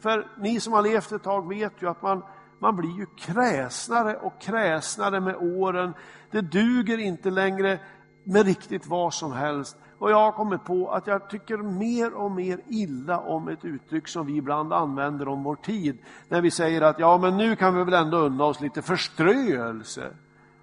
För 0.00 0.28
ni 0.38 0.60
som 0.60 0.72
har 0.72 0.82
levt 0.82 1.12
ett 1.12 1.22
tag 1.22 1.48
vet 1.48 1.82
ju 1.82 1.88
att 1.88 2.02
man, 2.02 2.22
man 2.58 2.76
blir 2.76 2.98
ju 2.98 3.06
kräsnare 3.06 4.16
och 4.16 4.40
kräsnare 4.40 5.20
med 5.20 5.36
åren. 5.36 5.94
Det 6.30 6.40
duger 6.40 6.98
inte 6.98 7.30
längre 7.30 7.80
med 8.24 8.46
riktigt 8.46 8.86
vad 8.86 9.14
som 9.14 9.32
helst. 9.32 9.76
Och 10.02 10.10
jag 10.10 10.16
har 10.16 10.32
kommit 10.32 10.64
på 10.64 10.90
att 10.90 11.06
jag 11.06 11.28
tycker 11.28 11.56
mer 11.56 12.14
och 12.14 12.30
mer 12.30 12.60
illa 12.68 13.18
om 13.18 13.48
ett 13.48 13.64
uttryck 13.64 14.08
som 14.08 14.26
vi 14.26 14.36
ibland 14.36 14.72
använder 14.72 15.28
om 15.28 15.42
vår 15.42 15.56
tid. 15.56 15.98
När 16.28 16.40
vi 16.40 16.50
säger 16.50 16.82
att 16.82 16.98
ja, 16.98 17.18
men 17.18 17.36
nu 17.36 17.56
kan 17.56 17.74
vi 17.74 17.84
väl 17.84 17.94
ändå 17.94 18.16
unna 18.16 18.44
oss 18.44 18.60
lite 18.60 18.82
förströelse. 18.82 20.10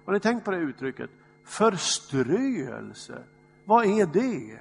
Har 0.04 0.12
ni 0.12 0.20
tänkt 0.20 0.44
på 0.44 0.50
det 0.50 0.56
uttrycket? 0.56 1.10
Förströelse, 1.44 3.22
vad 3.64 3.84
är 3.84 4.06
det? 4.06 4.58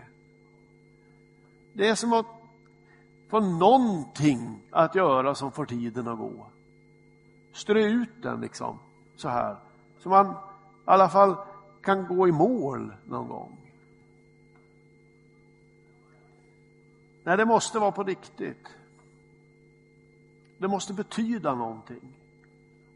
Det 1.73 1.87
är 1.87 1.95
som 1.95 2.13
att 2.13 2.25
få 3.29 3.39
någonting 3.39 4.61
att 4.71 4.95
göra 4.95 5.35
som 5.35 5.51
får 5.51 5.65
tiden 5.65 6.07
att 6.07 6.17
gå. 6.17 6.45
Strö 7.53 7.79
ut 7.79 8.23
den 8.23 8.41
liksom, 8.41 8.79
så 9.15 9.29
här. 9.29 9.55
Så 10.03 10.09
man 10.09 10.25
i 10.25 10.33
alla 10.85 11.09
fall 11.09 11.35
kan 11.81 12.07
gå 12.07 12.27
i 12.27 12.31
mål 12.31 12.93
någon 13.05 13.27
gång. 13.27 13.68
Nej, 17.23 17.37
det 17.37 17.45
måste 17.45 17.79
vara 17.79 17.91
på 17.91 18.03
riktigt. 18.03 18.67
Det 20.57 20.67
måste 20.67 20.93
betyda 20.93 21.55
någonting. 21.55 22.01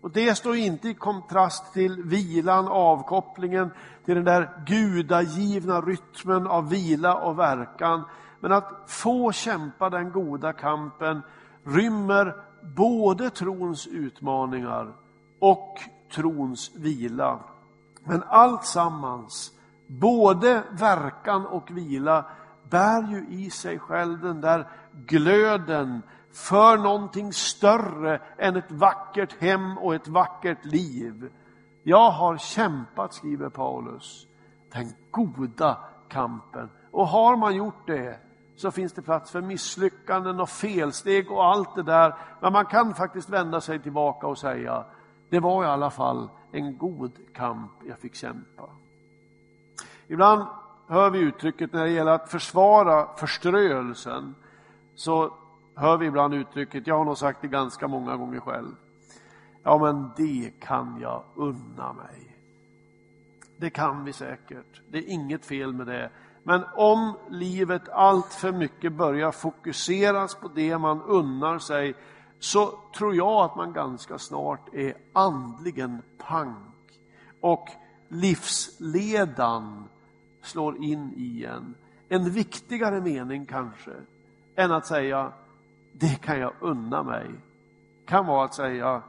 Och 0.01 0.11
det 0.11 0.35
står 0.35 0.55
inte 0.55 0.89
i 0.89 0.93
kontrast 0.93 1.73
till 1.73 2.03
vilan, 2.03 2.67
avkopplingen, 2.67 3.71
till 4.05 4.15
den 4.15 4.23
där 4.23 4.49
gudagivna 4.65 5.81
rytmen 5.81 6.47
av 6.47 6.69
vila 6.69 7.15
och 7.15 7.39
verkan. 7.39 8.03
Men 8.39 8.51
att 8.51 8.83
få 8.87 9.31
kämpa 9.31 9.89
den 9.89 10.11
goda 10.11 10.53
kampen 10.53 11.21
rymmer 11.63 12.35
både 12.75 13.29
trons 13.29 13.87
utmaningar 13.87 14.93
och 15.39 15.79
trons 16.15 16.71
vila. 16.75 17.39
Men 18.03 18.23
allt 18.27 18.65
sammans, 18.65 19.51
både 19.87 20.63
verkan 20.71 21.45
och 21.45 21.71
vila, 21.71 22.25
bär 22.73 23.07
ju 23.11 23.25
i 23.29 23.49
sig 23.49 23.79
själv 23.79 24.21
den 24.21 24.41
där 24.41 24.67
glöden 24.91 26.01
för 26.31 26.77
någonting 26.77 27.33
större 27.33 28.21
än 28.37 28.55
ett 28.55 28.71
vackert 28.71 29.41
hem 29.41 29.77
och 29.77 29.95
ett 29.95 30.07
vackert 30.07 30.65
liv. 30.65 31.31
Jag 31.83 32.11
har 32.11 32.37
kämpat, 32.37 33.13
skriver 33.13 33.49
Paulus, 33.49 34.27
den 34.71 34.93
goda 35.11 35.77
kampen. 36.07 36.69
Och 36.91 37.07
har 37.07 37.37
man 37.37 37.55
gjort 37.55 37.87
det 37.87 38.19
så 38.55 38.71
finns 38.71 38.93
det 38.93 39.01
plats 39.01 39.31
för 39.31 39.41
misslyckanden 39.41 40.39
och 40.39 40.49
felsteg 40.49 41.31
och 41.31 41.45
allt 41.45 41.75
det 41.75 41.83
där. 41.83 42.15
Men 42.41 42.53
man 42.53 42.65
kan 42.65 42.93
faktiskt 42.93 43.29
vända 43.29 43.61
sig 43.61 43.79
tillbaka 43.79 44.27
och 44.27 44.37
säga, 44.37 44.85
det 45.29 45.39
var 45.39 45.63
i 45.63 45.67
alla 45.67 45.89
fall 45.89 46.29
en 46.51 46.77
god 46.77 47.11
kamp 47.33 47.71
jag 47.87 47.99
fick 47.99 48.15
kämpa. 48.15 48.69
Ibland 50.07 50.47
hör 50.93 51.09
vi 51.09 51.19
uttrycket 51.19 51.73
när 51.73 51.83
det 51.83 51.91
gäller 51.91 52.11
att 52.11 52.31
försvara 52.31 53.07
förströelsen, 53.17 54.35
så 54.95 55.33
hör 55.75 55.97
vi 55.97 56.05
ibland 56.05 56.33
uttrycket, 56.33 56.87
jag 56.87 56.97
har 56.97 57.05
nog 57.05 57.17
sagt 57.17 57.41
det 57.41 57.47
ganska 57.47 57.87
många 57.87 58.17
gånger 58.17 58.39
själv, 58.39 58.75
ja 59.63 59.77
men 59.77 60.09
det 60.17 60.51
kan 60.59 60.97
jag 61.01 61.23
unna 61.35 61.93
mig. 61.93 62.37
Det 63.57 63.69
kan 63.69 64.05
vi 64.05 64.13
säkert, 64.13 64.81
det 64.91 64.97
är 64.97 65.09
inget 65.09 65.45
fel 65.45 65.73
med 65.73 65.87
det. 65.87 66.09
Men 66.43 66.63
om 66.75 67.17
livet 67.29 67.89
allt 67.89 68.33
för 68.33 68.51
mycket 68.51 68.93
börjar 68.93 69.31
fokuseras 69.31 70.35
på 70.35 70.47
det 70.47 70.77
man 70.77 71.01
unnar 71.01 71.59
sig 71.59 71.95
så 72.39 72.79
tror 72.97 73.15
jag 73.15 73.45
att 73.45 73.55
man 73.55 73.73
ganska 73.73 74.17
snart 74.17 74.73
är 74.73 74.93
andligen 75.13 76.01
pank. 76.17 76.99
Och 77.41 77.69
livsledan 78.07 79.87
slår 80.43 80.83
in 80.83 81.13
i 81.17 81.43
en. 81.43 81.75
En 82.09 82.29
viktigare 82.29 83.01
mening 83.01 83.45
kanske 83.45 83.91
än 84.55 84.71
att 84.71 84.85
säga 84.85 85.33
det 85.93 86.21
kan 86.21 86.39
jag 86.39 86.53
unna 86.59 87.03
mig. 87.03 87.29
Kan 88.05 88.25
vara 88.25 88.45
att 88.45 88.55
säga 88.55 89.01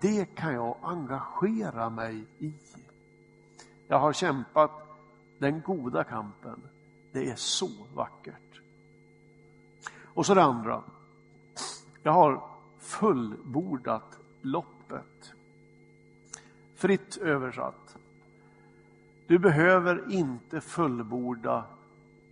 det 0.00 0.24
kan 0.34 0.54
jag 0.54 0.76
engagera 0.82 1.90
mig 1.90 2.24
i. 2.38 2.52
Jag 3.88 3.98
har 3.98 4.12
kämpat 4.12 4.70
den 5.38 5.60
goda 5.60 6.04
kampen. 6.04 6.60
Det 7.12 7.30
är 7.30 7.36
så 7.36 7.70
vackert. 7.94 8.60
Och 10.14 10.26
så 10.26 10.34
det 10.34 10.42
andra. 10.42 10.82
Jag 12.02 12.12
har 12.12 12.42
fullbordat 12.78 14.18
loppet. 14.42 15.32
Fritt 16.74 17.16
översatt. 17.16 17.85
Du 19.26 19.38
behöver 19.38 20.12
inte 20.12 20.60
fullborda 20.60 21.64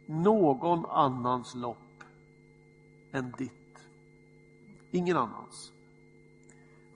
någon 0.06 0.86
annans 0.86 1.54
lopp 1.54 2.04
än 3.12 3.34
ditt. 3.38 3.78
Ingen 4.90 5.16
annans. 5.16 5.72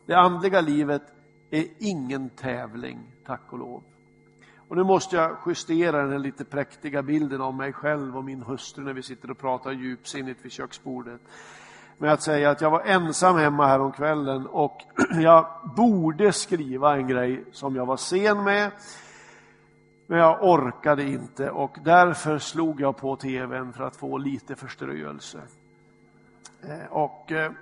Det 0.07 0.15
andliga 0.15 0.61
livet 0.61 1.03
är 1.51 1.67
ingen 1.79 2.31
tävling, 2.31 2.99
tack 3.27 3.43
och 3.51 3.59
lov. 3.59 3.83
Och 4.69 4.77
nu 4.77 4.85
måste 4.85 5.17
jag 5.17 5.37
justera 5.47 6.07
den 6.07 6.23
lite 6.23 6.45
präktiga 6.45 7.03
bilden 7.03 7.41
av 7.41 7.55
mig 7.55 7.73
själv 7.73 8.17
och 8.17 8.25
min 8.25 8.43
hustru 8.43 8.85
när 8.85 8.93
vi 8.93 9.03
sitter 9.03 9.31
och 9.31 9.39
pratar 9.39 9.73
djupsinnigt 9.73 10.45
vid 10.45 10.53
köksbordet. 10.53 11.21
Med 11.99 12.13
att 12.13 12.23
säga 12.23 12.51
att 12.51 12.61
jag 12.61 12.71
var 12.71 12.81
ensam 12.81 13.37
hemma 13.37 13.67
här 13.67 13.81
om 13.81 13.93
kvällen 13.93 14.47
och 14.47 14.83
jag 15.21 15.47
borde 15.77 16.33
skriva 16.33 16.97
en 16.97 17.09
grej 17.09 17.45
som 17.53 17.77
jag 17.77 17.87
var 17.87 17.97
sen 17.97 18.45
med. 18.45 18.71
Men 20.11 20.19
jag 20.19 20.43
orkade 20.43 21.03
inte 21.03 21.51
och 21.51 21.79
därför 21.85 22.39
slog 22.39 22.81
jag 22.81 22.97
på 22.97 23.17
tvn 23.17 23.73
för 23.73 23.85
att 23.85 23.97
få 23.97 24.19
lite 24.19 24.57
förströelse. 24.57 25.39
Eh, 26.63 26.87
och 26.91 27.33
eh, 27.33 27.53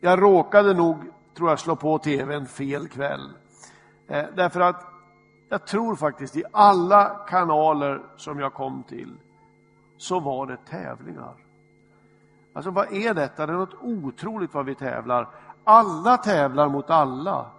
jag 0.00 0.22
råkade 0.22 0.74
nog, 0.74 0.96
tror 1.36 1.48
jag, 1.48 1.60
slå 1.60 1.76
på 1.76 1.98
tvn 1.98 2.46
fel 2.46 2.88
kväll. 2.88 3.30
Eh, 4.08 4.24
därför 4.34 4.60
att 4.60 4.86
jag 5.48 5.66
tror 5.66 5.96
faktiskt 5.96 6.36
i 6.36 6.44
alla 6.52 7.04
kanaler 7.28 8.02
som 8.16 8.40
jag 8.40 8.54
kom 8.54 8.82
till 8.82 9.16
så 9.96 10.20
var 10.20 10.46
det 10.46 10.56
tävlingar. 10.70 11.34
Alltså 12.52 12.70
vad 12.70 12.92
är 12.92 13.14
detta? 13.14 13.46
Det 13.46 13.52
är 13.52 13.56
något 13.56 13.82
otroligt 13.82 14.54
vad 14.54 14.66
vi 14.66 14.74
tävlar. 14.74 15.28
Alla 15.64 16.16
tävlar 16.16 16.68
mot 16.68 16.90
alla. 16.90 17.50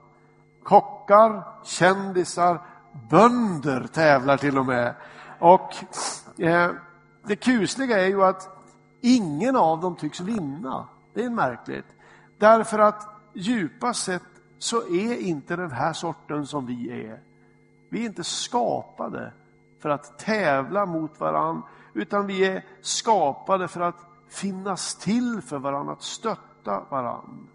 Kockar, 0.64 1.44
kändisar, 1.64 2.60
bönder 3.10 3.88
tävlar 3.88 4.38
till 4.38 4.58
och 4.58 4.66
med. 4.66 4.96
Och 5.40 5.76
eh, 6.38 6.72
det 7.24 7.36
kusliga 7.36 8.00
är 8.00 8.08
ju 8.08 8.24
att 8.24 8.50
ingen 9.02 9.56
av 9.56 9.82
dem 9.82 9.96
tycks 9.96 10.20
vinna. 10.20 10.88
Det 11.14 11.24
är 11.24 11.30
märkligt. 11.30 11.86
Därför 12.38 12.80
att 12.80 13.08
djupast 13.34 14.04
sett 14.04 14.24
så 14.60 14.78
är 14.78 15.18
inte 15.18 15.56
den 15.56 15.72
här 15.72 15.94
sorten 15.94 16.48
som 16.48 16.66
vi 16.66 17.06
är 17.06 17.20
vi 17.90 18.02
är 18.02 18.06
inte 18.06 18.24
skapade 18.24 19.32
för 19.80 19.90
att 19.90 20.20
tävla 20.20 20.86
mot 20.86 21.20
varann, 21.20 21.62
utan 21.94 22.28
vi 22.28 22.46
är 22.46 22.66
skapade 22.82 23.68
för 23.68 23.82
att 23.82 24.06
finnas 24.30 24.96
till 24.96 25.42
för 25.42 25.58
varann, 25.58 25.90
att 25.90 26.02
stötta 26.02 26.84
varann. 26.90 27.48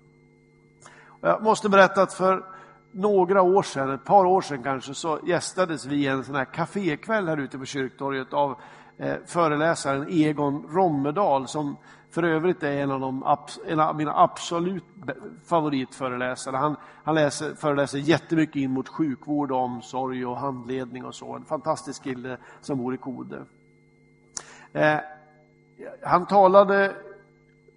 Jag 1.20 1.42
måste 1.42 1.68
berätta 1.68 2.02
att 2.02 2.14
för 2.14 2.44
några 2.92 3.42
år 3.42 3.62
sedan, 3.62 3.90
ett 3.90 4.04
par 4.04 4.24
år 4.24 4.40
sedan 4.40 4.62
kanske, 4.62 4.94
så 4.94 5.18
gästades 5.26 5.86
vi 5.86 6.06
en 6.06 6.24
sån 6.24 6.34
här 6.34 6.44
kafékväll 6.44 7.28
här 7.28 7.36
ute 7.36 7.58
på 7.58 7.64
kyrktorget 7.64 8.32
av 8.32 8.56
eh, 8.98 9.14
föreläsaren 9.26 10.06
Egon 10.10 10.66
Rommedal 10.70 11.48
som 11.48 11.76
för 12.10 12.22
övrigt 12.22 12.62
är 12.62 12.72
en 12.72 12.90
av, 12.90 13.00
de, 13.00 13.36
en 13.66 13.80
av 13.80 13.96
mina 13.96 14.12
absolut 14.16 14.84
favoritföreläsare. 15.46 16.56
Han, 16.56 16.76
han 17.04 17.14
läser, 17.14 17.54
föreläser 17.54 17.98
jättemycket 17.98 18.56
in 18.56 18.70
mot 18.70 18.88
sjukvård, 18.88 19.52
omsorg 19.52 20.26
och 20.26 20.36
handledning 20.36 21.04
och 21.04 21.14
så. 21.14 21.34
En 21.34 21.44
fantastisk 21.44 22.04
kille 22.04 22.36
som 22.60 22.78
bor 22.78 22.94
i 22.94 22.96
Kode. 22.96 23.42
Eh, 24.72 24.98
han 26.02 26.26
talade 26.26 26.94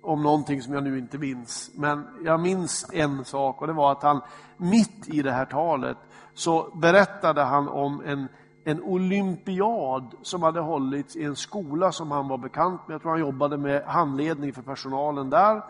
om 0.05 0.23
någonting 0.23 0.61
som 0.61 0.73
jag 0.73 0.83
nu 0.83 0.97
inte 0.97 1.17
minns, 1.17 1.71
men 1.75 2.07
jag 2.23 2.39
minns 2.39 2.89
en 2.93 3.25
sak 3.25 3.61
och 3.61 3.67
det 3.67 3.73
var 3.73 3.91
att 3.91 4.03
han 4.03 4.21
mitt 4.57 5.07
i 5.07 5.21
det 5.21 5.31
här 5.31 5.45
talet 5.45 5.97
så 6.33 6.71
berättade 6.75 7.43
han 7.43 7.67
om 7.67 8.01
en 8.05 8.27
en 8.67 8.83
olympiad 8.83 10.15
som 10.21 10.43
hade 10.43 10.59
hållits 10.59 11.15
i 11.15 11.23
en 11.23 11.35
skola 11.35 11.91
som 11.91 12.11
han 12.11 12.27
var 12.27 12.37
bekant 12.37 12.87
med. 12.87 12.95
Jag 12.95 13.01
tror 13.01 13.11
han 13.11 13.19
jobbade 13.19 13.57
med 13.57 13.83
handledning 13.83 14.53
för 14.53 14.61
personalen 14.61 15.29
där. 15.29 15.61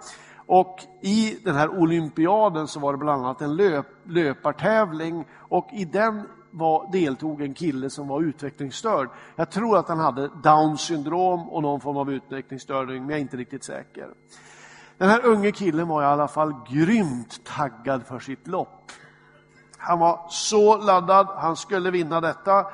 Och 0.45 0.76
i 1.02 1.38
den 1.43 1.56
här 1.56 1.80
olympiaden 1.80 2.67
så 2.67 2.80
var 2.80 2.91
det 2.91 2.98
bland 2.98 3.26
annat 3.26 3.41
en 3.41 3.56
löp, 3.56 3.86
löpartävling 4.04 5.26
och 5.34 5.67
i 5.74 5.86
den 5.86 6.28
var, 6.56 6.91
deltog 6.91 7.41
en 7.41 7.54
kille 7.54 7.89
som 7.89 8.08
var 8.08 8.22
utvecklingsstörd. 8.22 9.10
Jag 9.36 9.50
tror 9.50 9.78
att 9.78 9.88
han 9.88 10.00
hade 10.00 10.30
down 10.44 10.78
syndrom 10.78 11.50
och 11.50 11.62
någon 11.62 11.82
form 11.82 11.98
av 11.98 12.12
utvecklingsstörning, 12.12 13.02
men 13.02 13.10
jag 13.10 13.18
är 13.18 13.22
inte 13.22 13.38
riktigt 13.38 13.63
säker. 13.63 14.10
Den 14.98 15.10
här 15.10 15.26
unge 15.26 15.52
killen 15.52 15.88
var 15.88 16.02
i 16.02 16.06
alla 16.06 16.28
fall 16.28 16.54
grymt 16.70 17.44
taggad 17.44 18.06
för 18.06 18.20
sitt 18.20 18.48
lopp. 18.48 18.91
Han 19.78 20.00
var 20.00 20.26
så 20.30 20.78
laddad, 20.78 21.28
han 21.38 21.56
skulle 21.56 21.91
vinna 21.91 22.22
detta. 22.22 22.65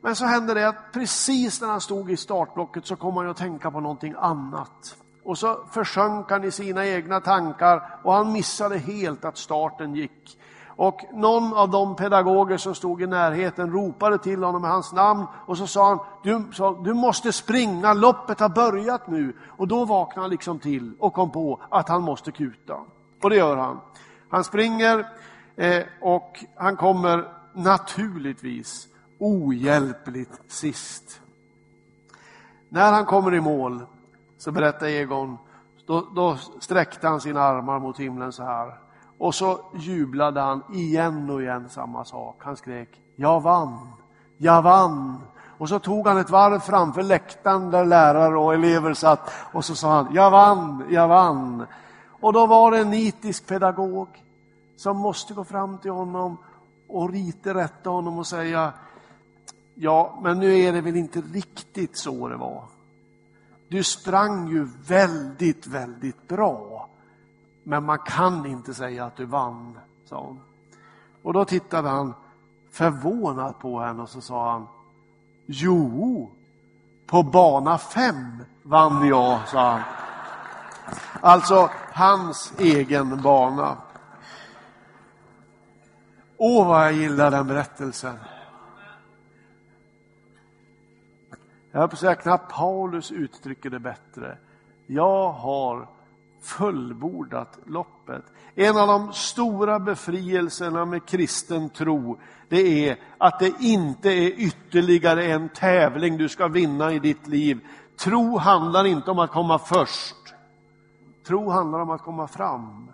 Men 0.00 0.16
så 0.16 0.24
hände 0.24 0.54
det 0.54 0.68
att 0.68 0.92
precis 0.92 1.60
när 1.60 1.68
han 1.68 1.80
stod 1.80 2.10
i 2.10 2.16
startblocket 2.16 2.86
så 2.86 2.96
kom 2.96 3.16
han 3.16 3.28
att 3.28 3.36
tänka 3.36 3.70
på 3.70 3.80
någonting 3.80 4.14
annat. 4.18 4.96
Och 5.24 5.38
så 5.38 5.64
försjönk 5.70 6.30
han 6.30 6.44
i 6.44 6.50
sina 6.50 6.86
egna 6.86 7.20
tankar 7.20 7.98
och 8.02 8.12
han 8.12 8.32
missade 8.32 8.78
helt 8.78 9.24
att 9.24 9.38
starten 9.38 9.94
gick. 9.94 10.38
Och 10.76 11.04
någon 11.12 11.54
av 11.54 11.70
de 11.70 11.96
pedagoger 11.96 12.56
som 12.56 12.74
stod 12.74 13.02
i 13.02 13.06
närheten 13.06 13.72
ropade 13.72 14.18
till 14.18 14.42
honom 14.42 14.62
med 14.62 14.70
hans 14.70 14.92
namn 14.92 15.26
och 15.46 15.58
så 15.58 15.66
sa 15.66 15.88
han, 15.88 15.98
du, 16.22 16.44
sa, 16.52 16.80
du 16.84 16.94
måste 16.94 17.32
springa, 17.32 17.92
loppet 17.92 18.40
har 18.40 18.48
börjat 18.48 19.06
nu. 19.06 19.36
Och 19.46 19.68
då 19.68 19.84
vaknade 19.84 20.20
han 20.20 20.30
liksom 20.30 20.58
till 20.58 20.92
och 20.98 21.12
kom 21.12 21.30
på 21.30 21.60
att 21.68 21.88
han 21.88 22.02
måste 22.02 22.32
kuta. 22.32 22.78
Och 23.22 23.30
det 23.30 23.36
gör 23.36 23.56
han. 23.56 23.80
Han 24.28 24.44
springer 24.44 25.06
eh, 25.56 25.82
och 26.00 26.44
han 26.56 26.76
kommer 26.76 27.28
naturligtvis 27.52 28.88
ohjälpligt 29.18 30.40
sist. 30.48 31.20
När 32.68 32.92
han 32.92 33.04
kommer 33.04 33.34
i 33.34 33.40
mål, 33.40 33.82
så 34.38 34.52
berättar 34.52 34.86
Egon, 34.86 35.38
då, 35.86 36.06
då 36.14 36.36
sträckte 36.60 37.08
han 37.08 37.20
sina 37.20 37.40
armar 37.40 37.78
mot 37.78 38.00
himlen 38.00 38.32
så 38.32 38.42
här. 38.42 38.85
Och 39.18 39.34
så 39.34 39.60
jublade 39.74 40.40
han 40.40 40.62
igen 40.72 41.30
och 41.30 41.42
igen 41.42 41.68
samma 41.68 42.04
sak. 42.04 42.36
Han 42.44 42.56
skrek, 42.56 43.00
jag 43.16 43.40
vann, 43.40 43.78
jag 44.36 44.62
vann. 44.62 45.20
Och 45.58 45.68
så 45.68 45.78
tog 45.78 46.06
han 46.08 46.18
ett 46.18 46.30
varv 46.30 46.58
framför 46.58 47.02
läktaren 47.02 47.70
där 47.70 47.84
lärare 47.84 48.38
och 48.38 48.54
elever 48.54 48.94
satt 48.94 49.30
och 49.52 49.64
så 49.64 49.74
sa 49.74 49.90
han, 49.90 50.14
jag 50.14 50.30
vann, 50.30 50.84
jag 50.90 51.08
vann. 51.08 51.66
Och 52.20 52.32
då 52.32 52.46
var 52.46 52.70
det 52.70 52.78
en 52.78 52.90
nitisk 52.90 53.46
pedagog 53.46 54.08
som 54.76 54.96
måste 54.96 55.34
gå 55.34 55.44
fram 55.44 55.78
till 55.78 55.90
honom 55.90 56.36
och 56.88 57.10
rita 57.12 57.54
rätta 57.54 57.90
honom 57.90 58.18
och 58.18 58.26
säga, 58.26 58.72
Ja, 59.78 60.18
men 60.22 60.38
nu 60.38 60.60
är 60.60 60.72
det 60.72 60.80
väl 60.80 60.96
inte 60.96 61.20
riktigt 61.20 61.98
så 61.98 62.28
det 62.28 62.36
var. 62.36 62.64
du 63.68 63.84
sprang 63.84 64.48
ju 64.48 64.68
väldigt, 64.86 65.66
väldigt 65.66 66.28
bra. 66.28 66.75
Men 67.68 67.84
man 67.84 67.98
kan 67.98 68.46
inte 68.46 68.74
säga 68.74 69.04
att 69.04 69.16
du 69.16 69.24
vann, 69.24 69.78
sa 70.04 70.20
hon. 70.20 70.40
Och 71.22 71.32
då 71.32 71.44
tittade 71.44 71.88
han 71.88 72.14
förvånat 72.70 73.58
på 73.58 73.80
henne 73.80 74.02
och 74.02 74.08
så 74.08 74.20
sa 74.20 74.50
han, 74.50 74.66
jo, 75.46 76.30
på 77.06 77.22
bana 77.22 77.78
fem 77.78 78.44
vann 78.62 79.06
jag, 79.06 79.48
sa 79.48 79.70
han. 79.70 79.82
Alltså 81.20 81.70
hans 81.92 82.52
egen 82.58 83.22
bana. 83.22 83.76
Åh, 86.36 86.68
vad 86.68 86.84
jag 86.84 86.92
gillar 86.92 87.30
den 87.30 87.46
berättelsen. 87.46 88.18
Jag 91.70 91.80
höll 91.80 91.88
på 91.88 91.94
att 91.94 92.00
säga 92.00 92.14
knappt 92.14 92.52
Paulus 92.52 93.12
uttrycker 93.12 93.70
det 93.70 93.78
bättre. 93.78 94.38
Jag 94.86 95.32
har 95.32 95.88
fullbordat 96.42 97.58
loppet. 97.66 98.24
En 98.54 98.76
av 98.76 98.88
de 98.88 99.12
stora 99.12 99.78
befrielserna 99.78 100.84
med 100.84 101.06
kristen 101.06 101.70
tro, 101.70 102.18
det 102.48 102.88
är 102.88 102.96
att 103.18 103.38
det 103.38 103.52
inte 103.60 104.10
är 104.10 104.28
ytterligare 104.28 105.24
en 105.24 105.48
tävling 105.48 106.16
du 106.16 106.28
ska 106.28 106.48
vinna 106.48 106.92
i 106.92 106.98
ditt 106.98 107.26
liv. 107.26 107.60
Tro 107.98 108.38
handlar 108.38 108.86
inte 108.86 109.10
om 109.10 109.18
att 109.18 109.30
komma 109.30 109.58
först. 109.58 110.34
Tro 111.26 111.50
handlar 111.50 111.78
om 111.78 111.90
att 111.90 112.02
komma 112.02 112.28
fram. 112.28 112.90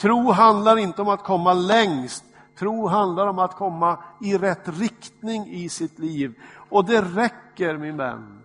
Tro 0.00 0.30
handlar 0.30 0.76
inte 0.76 1.02
om 1.02 1.08
att 1.08 1.24
komma 1.24 1.54
längst. 1.54 2.24
Tro 2.58 2.86
handlar 2.86 3.26
om 3.26 3.38
att 3.38 3.56
komma 3.56 3.98
i 4.20 4.38
rätt 4.38 4.78
riktning 4.78 5.46
i 5.46 5.68
sitt 5.68 5.98
liv. 5.98 6.34
Och 6.68 6.84
det 6.84 7.02
räcker 7.02 7.76
min 7.76 7.96
vän. 7.96 8.40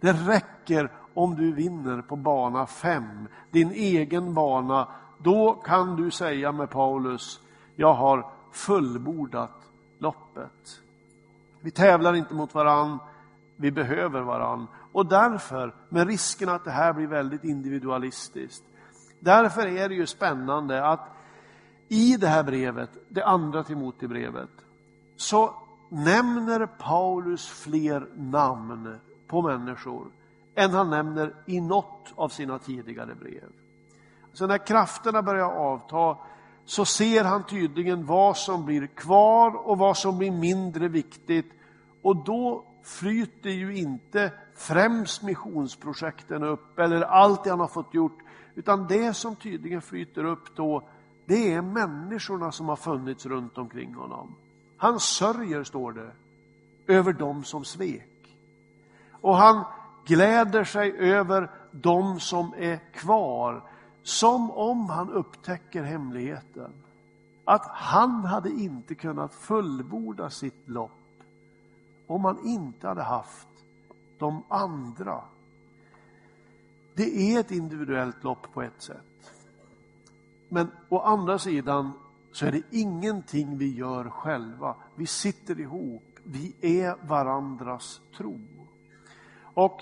Det 0.00 0.12
räcker 0.12 0.90
om 1.18 1.36
du 1.36 1.52
vinner 1.52 2.02
på 2.02 2.16
bana 2.16 2.66
5, 2.66 3.28
din 3.50 3.70
egen 3.70 4.34
bana. 4.34 4.88
Då 5.18 5.52
kan 5.52 5.96
du 5.96 6.10
säga 6.10 6.52
med 6.52 6.70
Paulus, 6.70 7.40
jag 7.76 7.94
har 7.94 8.26
fullbordat 8.52 9.70
loppet. 9.98 10.80
Vi 11.60 11.70
tävlar 11.70 12.14
inte 12.14 12.34
mot 12.34 12.54
varann, 12.54 12.98
vi 13.56 13.70
behöver 13.70 14.20
varann. 14.20 14.66
Och 14.92 15.06
därför, 15.06 15.74
med 15.88 16.06
risken 16.06 16.48
att 16.48 16.64
det 16.64 16.70
här 16.70 16.92
blir 16.92 17.06
väldigt 17.06 17.44
individualistiskt, 17.44 18.64
därför 19.20 19.66
är 19.66 19.88
det 19.88 19.94
ju 19.94 20.06
spännande 20.06 20.86
att 20.86 21.08
i 21.88 22.16
det 22.16 22.28
här 22.28 22.42
brevet, 22.42 22.90
det 23.08 23.24
andra 23.24 23.64
Timotebrevet, 23.64 24.50
så 25.16 25.54
nämner 25.88 26.66
Paulus 26.66 27.48
fler 27.48 28.08
namn 28.16 28.98
på 29.26 29.42
människor 29.42 30.17
än 30.58 30.70
han 30.70 30.90
nämner 30.90 31.34
i 31.46 31.60
något 31.60 32.12
av 32.14 32.28
sina 32.28 32.58
tidigare 32.58 33.14
brev. 33.14 33.48
Så 34.32 34.46
när 34.46 34.66
krafterna 34.66 35.22
börjar 35.22 35.50
avta 35.50 36.16
så 36.64 36.84
ser 36.84 37.24
han 37.24 37.46
tydligen 37.46 38.06
vad 38.06 38.36
som 38.36 38.64
blir 38.64 38.86
kvar 38.86 39.68
och 39.68 39.78
vad 39.78 39.96
som 39.96 40.18
blir 40.18 40.30
mindre 40.30 40.88
viktigt. 40.88 41.52
Och 42.02 42.16
då 42.16 42.64
flyter 42.82 43.50
ju 43.50 43.76
inte 43.76 44.32
främst 44.56 45.22
missionsprojekten 45.22 46.42
upp 46.42 46.78
eller 46.78 47.02
allt 47.02 47.44
det 47.44 47.50
han 47.50 47.60
har 47.60 47.68
fått 47.68 47.94
gjort, 47.94 48.18
utan 48.54 48.86
det 48.86 49.14
som 49.14 49.36
tydligen 49.36 49.82
flyter 49.82 50.24
upp 50.24 50.56
då, 50.56 50.88
det 51.26 51.52
är 51.52 51.62
människorna 51.62 52.52
som 52.52 52.68
har 52.68 52.76
funnits 52.76 53.26
runt 53.26 53.58
omkring 53.58 53.94
honom. 53.94 54.34
Han 54.76 55.00
sörjer, 55.00 55.64
står 55.64 55.92
det, 55.92 56.10
över 56.92 57.12
dem 57.12 57.44
som 57.44 57.64
svek. 57.64 58.36
Och 59.20 59.36
han 59.36 59.64
gläder 60.08 60.64
sig 60.64 60.92
över 60.92 61.50
de 61.72 62.20
som 62.20 62.54
är 62.56 62.76
kvar, 62.92 63.62
som 64.02 64.50
om 64.50 64.88
han 64.88 65.10
upptäcker 65.10 65.82
hemligheten. 65.82 66.72
Att 67.44 67.66
han 67.66 68.24
hade 68.24 68.50
inte 68.50 68.94
kunnat 68.94 69.34
fullborda 69.34 70.30
sitt 70.30 70.68
lopp 70.68 70.90
om 72.06 72.24
han 72.24 72.46
inte 72.46 72.88
hade 72.88 73.02
haft 73.02 73.48
de 74.18 74.42
andra. 74.48 75.20
Det 76.94 77.34
är 77.34 77.40
ett 77.40 77.50
individuellt 77.50 78.24
lopp 78.24 78.52
på 78.52 78.62
ett 78.62 78.82
sätt. 78.82 79.32
Men 80.48 80.70
å 80.88 81.00
andra 81.00 81.38
sidan 81.38 81.92
så 82.32 82.46
är 82.46 82.52
det 82.52 82.62
ingenting 82.70 83.58
vi 83.58 83.74
gör 83.74 84.10
själva. 84.10 84.74
Vi 84.94 85.06
sitter 85.06 85.60
ihop, 85.60 86.02
vi 86.24 86.54
är 86.60 86.96
varandras 87.06 88.00
tro. 88.16 88.40
Och 89.54 89.80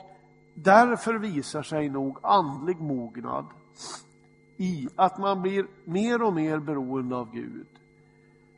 därför 0.57 1.15
visar 1.15 1.63
sig 1.63 1.89
nog 1.89 2.19
andlig 2.23 2.81
mognad 2.81 3.47
i 4.57 4.89
att 4.97 5.19
man 5.19 5.43
blir 5.43 5.67
mer 5.85 6.23
och 6.23 6.33
mer 6.33 6.59
beroende 6.59 7.17
av 7.17 7.33
Gud. 7.33 7.67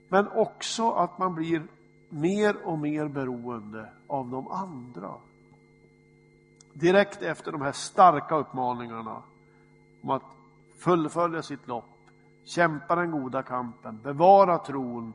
Men 0.08 0.28
också 0.28 0.90
att 0.90 1.18
man 1.18 1.34
blir 1.34 1.62
mer 2.08 2.56
och 2.66 2.78
mer 2.78 3.08
beroende 3.08 3.88
av 4.06 4.30
de 4.30 4.48
andra. 4.48 5.14
Direkt 6.72 7.22
efter 7.22 7.52
de 7.52 7.60
här 7.62 7.72
starka 7.72 8.36
uppmaningarna 8.36 9.22
om 10.02 10.10
att 10.10 10.22
fullfölja 10.78 11.42
sitt 11.42 11.68
lopp 11.68 11.84
kämpa 12.48 12.94
den 12.94 13.10
goda 13.10 13.42
kampen, 13.42 14.00
bevara 14.02 14.58
tron. 14.58 15.12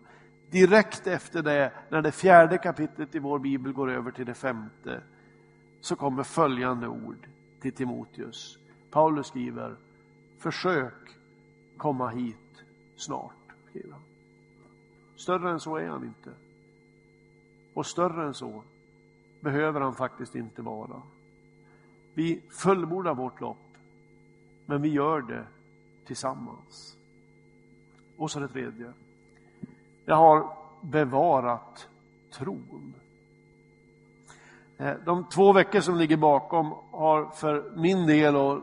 Direkt 0.49 1.07
efter 1.07 1.41
det, 1.41 1.71
när 1.89 2.01
det 2.01 2.11
fjärde 2.11 2.57
kapitlet 2.57 3.15
i 3.15 3.19
vår 3.19 3.39
bibel 3.39 3.73
går 3.73 3.91
över 3.91 4.11
till 4.11 4.25
det 4.25 4.33
femte, 4.33 5.01
så 5.83 5.95
kommer 5.95 6.23
följande 6.23 6.87
ord 6.87 7.27
till 7.59 7.73
Timoteus. 7.73 8.57
Paulus 8.89 9.27
skriver, 9.27 9.75
försök 10.37 10.93
komma 11.77 12.09
hit 12.09 12.63
snart. 12.95 13.53
Skriver. 13.69 13.97
Större 15.15 15.51
än 15.51 15.59
så 15.59 15.75
är 15.77 15.87
han 15.87 16.03
inte. 16.03 16.31
Och 17.73 17.85
större 17.85 18.25
än 18.25 18.33
så 18.33 18.63
behöver 19.39 19.81
han 19.81 19.95
faktiskt 19.95 20.35
inte 20.35 20.61
vara. 20.61 21.01
Vi 22.13 22.41
fullbordar 22.49 23.15
vårt 23.15 23.41
lopp, 23.41 23.77
men 24.65 24.81
vi 24.81 24.89
gör 24.89 25.21
det 25.21 25.45
tillsammans. 26.05 26.97
Och 28.17 28.31
så 28.31 28.39
det 28.39 28.47
tredje. 28.47 28.93
Jag 30.05 30.15
har 30.15 30.57
bevarat 30.81 31.89
tron. 32.31 32.93
Eh, 34.77 34.93
de 35.05 35.29
två 35.29 35.53
veckor 35.53 35.79
som 35.79 35.97
ligger 35.97 36.17
bakom 36.17 36.73
har 36.91 37.25
för 37.25 37.71
min 37.75 38.07
del 38.07 38.35
och 38.35 38.59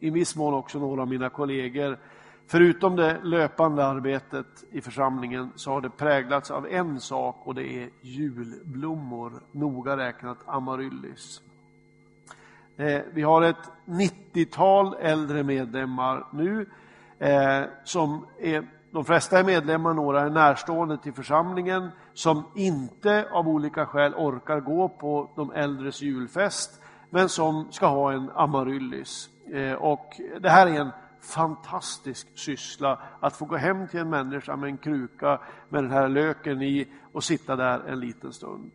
i 0.00 0.10
viss 0.10 0.36
mån 0.36 0.54
också 0.54 0.78
några 0.78 1.02
av 1.02 1.08
mina 1.08 1.28
kollegor, 1.28 1.98
förutom 2.46 2.96
det 2.96 3.20
löpande 3.22 3.86
arbetet 3.86 4.46
i 4.70 4.80
församlingen, 4.80 5.50
så 5.56 5.70
har 5.70 5.80
det 5.80 5.90
präglats 5.90 6.50
av 6.50 6.66
en 6.66 7.00
sak 7.00 7.36
och 7.44 7.54
det 7.54 7.82
är 7.82 7.90
julblommor, 8.00 9.32
noga 9.52 9.96
räknat 9.96 10.38
amaryllis. 10.46 11.40
Eh, 12.76 13.00
vi 13.12 13.22
har 13.22 13.42
ett 13.42 13.70
90-tal 13.84 14.94
äldre 15.00 15.42
medlemmar 15.42 16.26
nu 16.32 16.66
eh, 17.18 17.62
som 17.84 18.26
är 18.40 18.66
de 18.96 19.04
flesta 19.04 19.38
är 19.38 19.44
medlemmar, 19.44 19.94
några 19.94 20.20
är 20.20 20.30
närstående 20.30 20.98
till 20.98 21.12
församlingen 21.12 21.90
som 22.14 22.44
inte 22.54 23.28
av 23.30 23.48
olika 23.48 23.86
skäl 23.86 24.14
orkar 24.14 24.60
gå 24.60 24.88
på 24.88 25.30
de 25.36 25.52
äldres 25.52 26.02
julfest 26.02 26.82
men 27.10 27.28
som 27.28 27.72
ska 27.72 27.86
ha 27.86 28.12
en 28.12 28.30
amaryllis. 28.30 29.28
Eh, 29.52 29.72
och 29.72 30.20
det 30.40 30.48
här 30.48 30.66
är 30.66 30.80
en 30.80 30.90
fantastisk 31.20 32.38
syssla 32.38 32.98
att 33.20 33.36
få 33.36 33.44
gå 33.44 33.56
hem 33.56 33.88
till 33.88 34.00
en 34.00 34.10
människa 34.10 34.56
med 34.56 34.68
en 34.68 34.76
kruka 34.76 35.40
med 35.68 35.84
den 35.84 35.92
här 35.92 36.08
löken 36.08 36.62
i 36.62 36.88
och 37.12 37.24
sitta 37.24 37.56
där 37.56 37.82
en 37.88 38.00
liten 38.00 38.32
stund. 38.32 38.70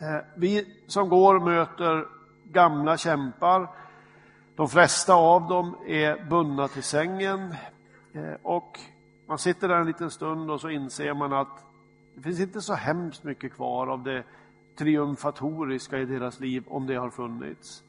Eh, 0.00 0.24
vi 0.34 0.76
som 0.86 1.08
går 1.08 1.40
möter 1.40 2.06
gamla 2.44 2.96
kämpar. 2.96 3.68
De 4.56 4.68
flesta 4.68 5.14
av 5.14 5.48
dem 5.48 5.76
är 5.86 6.24
bundna 6.30 6.68
till 6.68 6.82
sängen 6.82 7.54
eh, 8.12 8.34
och 8.42 8.78
man 9.28 9.38
sitter 9.38 9.68
där 9.68 9.76
en 9.76 9.86
liten 9.86 10.10
stund 10.10 10.50
och 10.50 10.60
så 10.60 10.70
inser 10.70 11.14
man 11.14 11.32
att 11.32 11.64
det 12.14 12.22
finns 12.22 12.40
inte 12.40 12.60
så 12.60 12.74
hemskt 12.74 13.24
mycket 13.24 13.52
kvar 13.52 13.86
av 13.86 14.02
det 14.02 14.24
triumfatoriska 14.76 15.98
i 15.98 16.04
deras 16.04 16.40
liv, 16.40 16.64
om 16.68 16.86
det 16.86 16.94
har 16.94 17.10
funnits. 17.10 17.82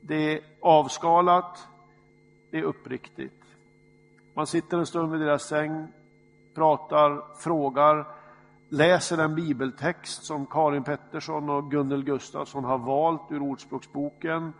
Det 0.00 0.32
är 0.34 0.40
avskalat, 0.60 1.68
det 2.50 2.58
är 2.58 2.62
uppriktigt. 2.62 3.42
Man 4.34 4.46
sitter 4.46 4.78
en 4.78 4.86
stund 4.86 5.12
vid 5.12 5.20
deras 5.20 5.48
säng, 5.48 5.86
pratar, 6.54 7.22
frågar, 7.38 8.06
läser 8.68 9.18
en 9.18 9.34
bibeltext 9.34 10.24
som 10.24 10.46
Karin 10.46 10.84
Pettersson 10.84 11.50
och 11.50 11.70
Gunnel 11.70 12.04
Gustafsson 12.04 12.64
har 12.64 12.78
valt 12.78 13.32
ur 13.32 13.42
Ordspråksboken, 13.42 14.52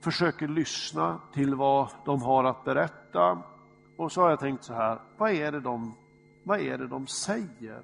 försöker 0.00 0.48
lyssna 0.48 1.18
till 1.32 1.54
vad 1.54 1.88
de 2.04 2.22
har 2.22 2.44
att 2.44 2.64
berätta 2.64 3.42
och 3.96 4.12
så 4.12 4.20
har 4.20 4.30
jag 4.30 4.40
tänkt 4.40 4.64
så 4.64 4.74
här, 4.74 4.98
vad 5.16 5.30
är 5.30 5.52
det 5.52 5.60
de, 5.60 5.94
vad 6.42 6.60
är 6.60 6.78
det 6.78 6.86
de 6.86 7.06
säger? 7.06 7.82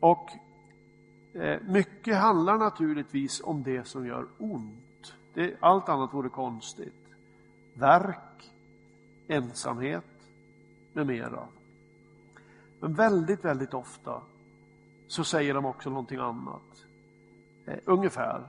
Och 0.00 0.30
eh, 1.32 1.60
mycket 1.62 2.16
handlar 2.16 2.58
naturligtvis 2.58 3.40
om 3.44 3.62
det 3.62 3.84
som 3.84 4.06
gör 4.06 4.26
ont. 4.38 5.14
Det, 5.34 5.56
allt 5.60 5.88
annat 5.88 6.14
vore 6.14 6.28
konstigt. 6.28 7.04
Verk, 7.74 8.52
ensamhet 9.28 10.04
med 10.92 11.06
mera. 11.06 11.48
Men 12.80 12.94
väldigt, 12.94 13.44
väldigt 13.44 13.74
ofta 13.74 14.20
så 15.06 15.24
säger 15.24 15.54
de 15.54 15.64
också 15.64 15.90
någonting 15.90 16.18
annat. 16.18 16.84
Eh, 17.66 17.78
ungefär. 17.84 18.42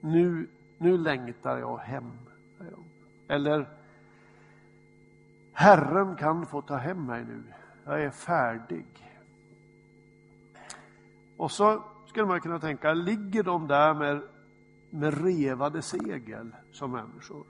Nu, 0.00 0.48
nu 0.78 0.98
längtar 0.98 1.58
jag 1.58 1.78
hem. 1.78 2.12
Eller 3.28 3.66
Herren 5.52 6.16
kan 6.16 6.46
få 6.46 6.62
ta 6.62 6.76
hem 6.76 7.06
mig 7.06 7.24
nu. 7.24 7.42
Jag 7.84 8.02
är 8.02 8.10
färdig. 8.10 8.86
Och 11.36 11.50
så 11.50 11.82
skulle 12.06 12.26
man 12.26 12.40
kunna 12.40 12.58
tänka, 12.58 12.94
ligger 12.94 13.42
de 13.42 13.66
där 13.68 13.94
med, 13.94 14.22
med 14.90 15.24
revade 15.24 15.82
segel 15.82 16.56
som 16.72 16.92
människor? 16.92 17.44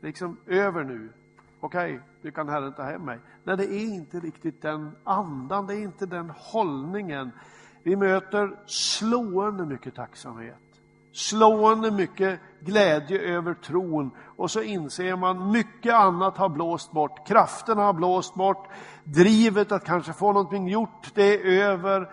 Liksom 0.00 0.36
över 0.46 0.84
nu. 0.84 1.12
Okej, 1.60 1.94
okay, 1.94 2.06
nu 2.22 2.30
kan 2.30 2.48
Herren 2.48 2.72
ta 2.72 2.82
hem 2.82 3.02
mig. 3.02 3.18
Nej, 3.44 3.56
det 3.56 3.64
är 3.64 3.84
inte 3.84 4.20
riktigt 4.20 4.62
den 4.62 4.90
andan, 5.04 5.66
det 5.66 5.74
är 5.74 5.82
inte 5.82 6.06
den 6.06 6.30
hållningen. 6.36 7.30
Vi 7.82 7.96
möter 7.96 8.56
slående 8.66 9.66
mycket 9.66 9.94
tacksamhet. 9.94 10.65
Slående 11.16 11.90
mycket 11.90 12.40
glädje 12.60 13.18
över 13.18 13.54
tron 13.54 14.10
och 14.36 14.50
så 14.50 14.62
inser 14.62 15.16
man 15.16 15.50
mycket 15.50 15.94
annat 15.94 16.36
har 16.36 16.48
blåst 16.48 16.92
bort. 16.92 17.26
Krafterna 17.28 17.82
har 17.82 17.92
blåst 17.92 18.34
bort. 18.34 18.68
Drivet 19.04 19.72
att 19.72 19.84
kanske 19.84 20.12
få 20.12 20.32
någonting 20.32 20.68
gjort, 20.68 21.14
det 21.14 21.34
är 21.34 21.62
över. 21.62 22.10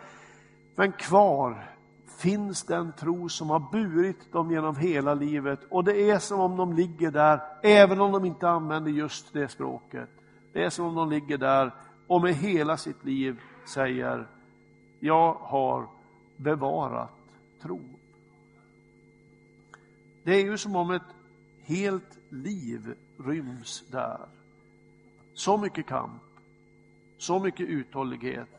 Men 0.76 0.92
kvar 0.92 1.70
finns 2.18 2.64
den 2.64 2.92
tro 2.92 3.30
som 3.30 3.50
har 3.50 3.60
burit 3.72 4.32
dem 4.32 4.52
genom 4.52 4.76
hela 4.76 5.14
livet 5.14 5.60
och 5.70 5.84
det 5.84 6.10
är 6.10 6.20
som 6.20 6.40
om 6.40 6.58
de 6.58 6.74
ligger 6.74 7.12
där, 7.12 7.42
även 7.64 8.02
om 8.02 8.12
de 8.12 8.26
inte 8.26 8.50
använder 8.50 8.92
just 8.92 9.34
det 9.34 9.48
språket. 9.48 10.10
Det 10.54 10.64
är 10.64 10.70
som 10.70 10.86
om 10.86 10.96
de 10.96 11.10
ligger 11.10 11.38
där 11.38 11.72
och 12.08 12.22
med 12.22 12.34
hela 12.34 12.78
sitt 12.78 13.06
liv 13.06 13.42
säger, 13.66 14.28
jag 15.00 15.34
har 15.34 15.88
bevarat 16.38 17.12
tron. 17.62 17.93
Det 20.24 20.36
är 20.36 20.44
ju 20.44 20.58
som 20.58 20.76
om 20.76 20.92
ett 20.92 21.02
helt 21.64 22.18
liv 22.30 22.96
ryms 23.18 23.84
där. 23.92 24.20
Så 25.34 25.58
mycket 25.58 25.88
kamp, 25.88 26.22
så 27.18 27.40
mycket 27.40 27.68
uthållighet, 27.68 28.50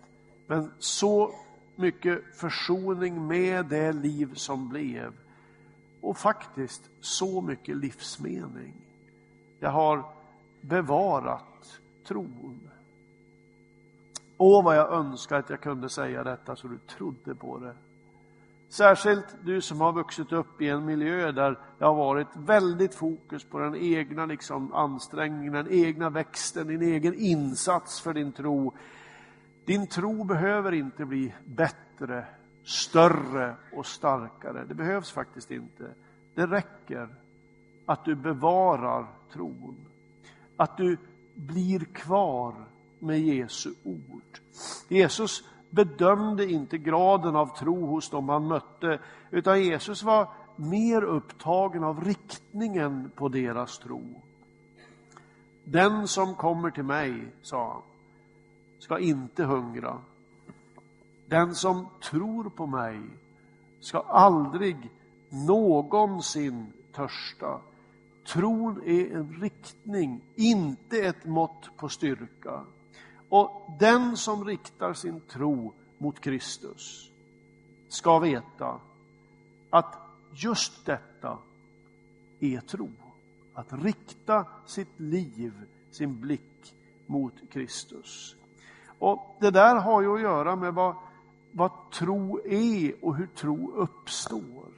men 0.46 0.70
så 0.79 1.35
mycket 1.77 2.37
försoning 2.37 3.27
med 3.27 3.66
det 3.66 3.92
liv 3.92 4.35
som 4.35 4.68
blev. 4.68 5.12
Och 6.00 6.18
faktiskt 6.18 6.90
så 7.00 7.40
mycket 7.40 7.77
livsmening. 7.77 8.74
Jag 9.61 9.70
har 9.70 10.05
bevarat 10.61 11.81
tron. 12.07 12.61
Åh, 14.37 14.64
vad 14.64 14.77
jag 14.77 14.92
önskar 14.92 15.38
att 15.38 15.50
jag 15.50 15.61
kunde 15.61 15.88
säga 15.88 16.24
detta 16.24 16.57
så 16.57 16.68
du 16.68 16.79
trodde 16.79 17.35
på 17.35 17.59
det. 17.59 17.74
Särskilt 18.75 19.37
du 19.45 19.61
som 19.61 19.81
har 19.81 19.93
vuxit 19.93 20.33
upp 20.33 20.63
i 20.63 20.69
en 20.69 20.85
miljö 20.85 21.33
där 21.33 21.59
det 21.79 21.85
har 21.85 21.95
varit 21.95 22.29
väldigt 22.37 22.95
fokus 22.95 23.45
på 23.45 23.59
den 23.59 23.77
egna 23.77 24.27
liksom, 24.27 24.73
ansträngningen, 24.73 25.53
den 25.53 25.69
egna 25.71 26.11
växten, 26.11 26.67
din 26.67 26.83
egen 26.83 27.15
insats 27.15 28.01
för 28.01 28.15
din 28.15 28.33
tro. 28.33 28.75
Din 29.65 29.87
tro 29.87 30.25
behöver 30.25 30.73
inte 30.73 31.05
bli 31.05 31.35
bättre, 31.45 32.27
större 32.65 33.57
och 33.73 33.87
starkare. 33.87 34.65
Det 34.69 34.75
behövs 34.75 35.11
faktiskt 35.11 35.51
inte. 35.51 35.85
Det 36.35 36.47
räcker 36.47 37.09
att 37.87 38.05
du 38.05 38.15
bevarar 38.15 39.07
tron. 39.33 39.77
Att 40.57 40.77
du 40.77 40.97
blir 41.35 41.85
kvar 41.85 42.55
med 42.99 43.21
Jesu 43.21 43.75
ord. 43.85 44.39
Jesus 44.89 45.45
bedömde 45.75 46.51
inte 46.51 46.79
graden 46.79 47.37
av 47.37 47.57
tro 47.57 47.87
hos 47.87 48.11
dem 48.11 48.29
han 48.29 48.47
mötte, 48.47 48.99
utan 49.31 49.63
Jesus 49.63 50.03
var 50.03 50.29
mer 50.57 51.05
upptagen 51.05 51.85
av 51.85 52.05
riktningen 52.05 53.11
på 53.15 53.29
deras 53.29 53.79
tro. 53.79 54.03
Den 55.65 56.09
som 56.09 56.35
kommer 56.35 56.71
till 56.71 56.85
mig, 56.85 57.27
sa 57.43 57.73
han, 57.73 57.83
ska 58.79 58.99
inte 58.99 59.45
hungra. 59.45 59.99
Den 61.27 61.55
som 61.55 61.87
tror 62.11 62.51
på 62.51 62.67
mig 62.67 63.01
ska 63.81 64.01
aldrig 64.01 64.91
någonsin 65.29 66.73
törsta. 66.93 67.61
Tron 68.27 68.83
är 68.85 69.17
en 69.17 69.33
riktning, 69.41 70.21
inte 70.35 70.99
ett 70.99 71.25
mått 71.25 71.71
på 71.77 71.89
styrka. 71.89 72.61
Och 73.35 73.77
den 73.79 74.16
som 74.16 74.44
riktar 74.44 74.94
sin 74.94 75.20
tro 75.20 75.73
mot 75.99 76.20
Kristus 76.20 77.11
ska 77.88 78.18
veta 78.18 78.81
att 79.70 79.97
just 80.33 80.87
detta 80.87 81.38
är 82.40 82.61
tro. 82.61 82.90
Att 83.55 83.73
rikta 83.73 84.47
sitt 84.66 85.01
liv, 85.01 85.53
sin 85.90 86.20
blick 86.20 86.75
mot 87.07 87.33
Kristus. 87.51 88.37
Och 88.99 89.37
Det 89.40 89.51
där 89.51 89.77
har 89.77 90.03
ju 90.03 90.14
att 90.14 90.20
göra 90.20 90.57
med 90.57 90.75
vad, 90.75 90.94
vad 91.53 91.70
tro 91.92 92.40
är 92.47 93.05
och 93.05 93.16
hur 93.16 93.27
tro 93.27 93.73
uppstår. 93.73 94.68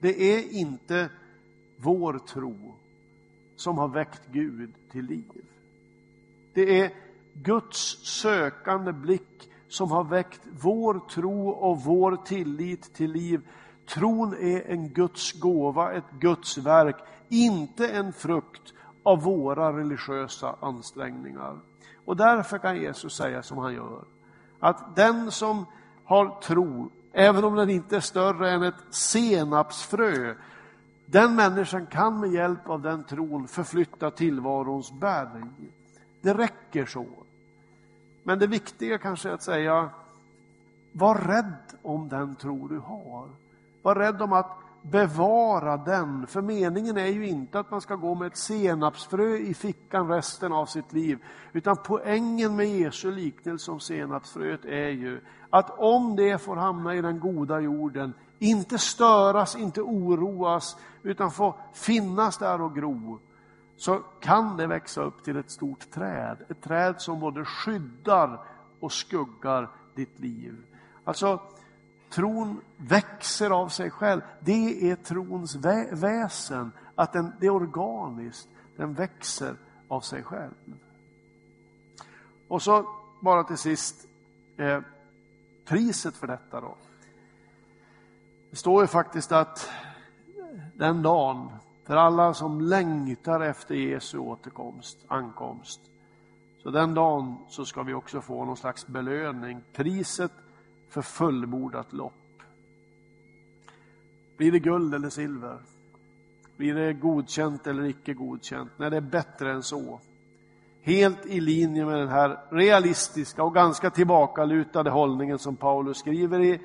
Det 0.00 0.34
är 0.34 0.52
inte 0.52 1.10
vår 1.76 2.18
tro 2.18 2.74
som 3.56 3.78
har 3.78 3.88
väckt 3.88 4.22
Gud 4.32 4.72
till 4.90 5.04
liv. 5.04 5.44
Det 6.52 6.80
är 6.80 7.05
Guds 7.42 7.78
sökande 8.02 8.92
blick 8.92 9.50
som 9.68 9.90
har 9.90 10.04
väckt 10.04 10.40
vår 10.62 11.00
tro 11.10 11.48
och 11.48 11.80
vår 11.80 12.16
tillit 12.16 12.94
till 12.94 13.12
liv. 13.12 13.40
Tron 13.88 14.34
är 14.34 14.70
en 14.70 14.88
Guds 14.88 15.32
gåva, 15.32 15.92
ett 15.92 16.10
Guds 16.20 16.58
verk, 16.58 16.96
inte 17.28 17.88
en 17.88 18.12
frukt 18.12 18.72
av 19.02 19.22
våra 19.22 19.78
religiösa 19.78 20.56
ansträngningar. 20.60 21.58
Och 22.04 22.16
därför 22.16 22.58
kan 22.58 22.76
Jesus 22.76 23.16
säga 23.16 23.42
som 23.42 23.58
han 23.58 23.74
gör, 23.74 24.04
att 24.60 24.96
den 24.96 25.30
som 25.30 25.66
har 26.04 26.40
tro, 26.40 26.90
även 27.12 27.44
om 27.44 27.54
den 27.54 27.70
inte 27.70 27.96
är 27.96 28.00
större 28.00 28.50
än 28.50 28.62
ett 28.62 28.74
senapsfrö, 28.90 30.34
den 31.06 31.36
människan 31.36 31.86
kan 31.86 32.20
med 32.20 32.32
hjälp 32.32 32.68
av 32.68 32.82
den 32.82 33.04
tron 33.04 33.48
förflytta 33.48 34.10
tillvarons 34.10 34.92
berg. 34.92 35.42
Det 36.20 36.34
räcker 36.34 36.86
så. 36.86 37.06
Men 38.26 38.38
det 38.38 38.46
viktiga 38.46 38.98
kanske 38.98 39.28
är 39.28 39.32
att 39.32 39.42
säga, 39.42 39.90
var 40.92 41.14
rädd 41.14 41.78
om 41.82 42.08
den 42.08 42.34
tro 42.34 42.68
du 42.68 42.78
har. 42.78 43.28
Var 43.82 43.94
rädd 43.94 44.22
om 44.22 44.32
att 44.32 44.58
bevara 44.82 45.76
den. 45.76 46.26
För 46.26 46.42
meningen 46.42 46.96
är 46.96 47.06
ju 47.06 47.26
inte 47.26 47.58
att 47.58 47.70
man 47.70 47.80
ska 47.80 47.94
gå 47.94 48.14
med 48.14 48.26
ett 48.26 48.36
senapsfrö 48.36 49.36
i 49.36 49.54
fickan 49.54 50.08
resten 50.08 50.52
av 50.52 50.66
sitt 50.66 50.92
liv. 50.92 51.18
Utan 51.52 51.76
poängen 51.76 52.56
med 52.56 52.68
Jesu 52.68 53.10
liknelse 53.10 53.70
om 53.70 53.80
senapsfröet 53.80 54.64
är 54.64 54.88
ju 54.88 55.20
att 55.50 55.78
om 55.78 56.16
det 56.16 56.38
får 56.42 56.56
hamna 56.56 56.94
i 56.94 57.02
den 57.02 57.20
goda 57.20 57.60
jorden, 57.60 58.14
inte 58.38 58.78
störas, 58.78 59.56
inte 59.56 59.82
oroas, 59.82 60.76
utan 61.02 61.30
få 61.30 61.54
finnas 61.72 62.38
där 62.38 62.60
och 62.60 62.74
gro, 62.74 63.18
så 63.76 64.02
kan 64.20 64.56
det 64.56 64.66
växa 64.66 65.02
upp 65.02 65.24
till 65.24 65.36
ett 65.36 65.50
stort 65.50 65.90
träd. 65.90 66.38
Ett 66.48 66.62
träd 66.62 67.00
som 67.00 67.20
både 67.20 67.44
skyddar 67.44 68.40
och 68.80 68.92
skuggar 68.92 69.70
ditt 69.94 70.18
liv. 70.18 70.56
Alltså, 71.04 71.40
tron 72.10 72.60
växer 72.76 73.50
av 73.50 73.68
sig 73.68 73.90
själv. 73.90 74.20
Det 74.40 74.90
är 74.90 74.96
trons 74.96 75.54
vä 75.54 75.88
väsen, 75.92 76.72
att 76.94 77.12
den, 77.12 77.32
det 77.40 77.46
är 77.46 77.50
organiskt. 77.50 78.48
Den 78.76 78.94
växer 78.94 79.56
av 79.88 80.00
sig 80.00 80.22
själv. 80.22 80.54
Och 82.48 82.62
så 82.62 82.86
bara 83.20 83.44
till 83.44 83.58
sist, 83.58 84.06
eh, 84.56 84.80
priset 85.64 86.16
för 86.16 86.26
detta 86.26 86.60
då. 86.60 86.76
Det 88.50 88.56
står 88.56 88.82
ju 88.82 88.86
faktiskt 88.86 89.32
att 89.32 89.70
den 90.74 91.02
dagen 91.02 91.50
för 91.86 91.96
alla 91.96 92.34
som 92.34 92.60
längtar 92.60 93.40
efter 93.40 93.74
Jesu 93.74 94.18
återkomst, 94.18 94.98
ankomst. 95.08 95.80
Så 96.62 96.70
den 96.70 96.94
dagen 96.94 97.36
så 97.48 97.64
ska 97.64 97.82
vi 97.82 97.94
också 97.94 98.20
få 98.20 98.44
någon 98.44 98.56
slags 98.56 98.86
belöning, 98.86 99.60
priset 99.72 100.32
för 100.88 101.02
fullbordat 101.02 101.92
lopp. 101.92 102.12
Blir 104.36 104.52
det 104.52 104.58
guld 104.58 104.94
eller 104.94 105.08
silver? 105.08 105.58
Blir 106.56 106.74
det 106.74 106.92
godkänt 106.92 107.66
eller 107.66 107.84
icke 107.84 108.14
godkänt? 108.14 108.70
Nej, 108.76 108.90
det 108.90 108.96
är 108.96 109.00
bättre 109.00 109.52
än 109.52 109.62
så. 109.62 110.00
Helt 110.82 111.26
i 111.26 111.40
linje 111.40 111.84
med 111.84 111.98
den 111.98 112.08
här 112.08 112.38
realistiska 112.50 113.42
och 113.42 113.54
ganska 113.54 113.90
tillbakalutade 113.90 114.90
hållningen 114.90 115.38
som 115.38 115.56
Paulus 115.56 115.98
skriver 115.98 116.40
i 116.40 116.60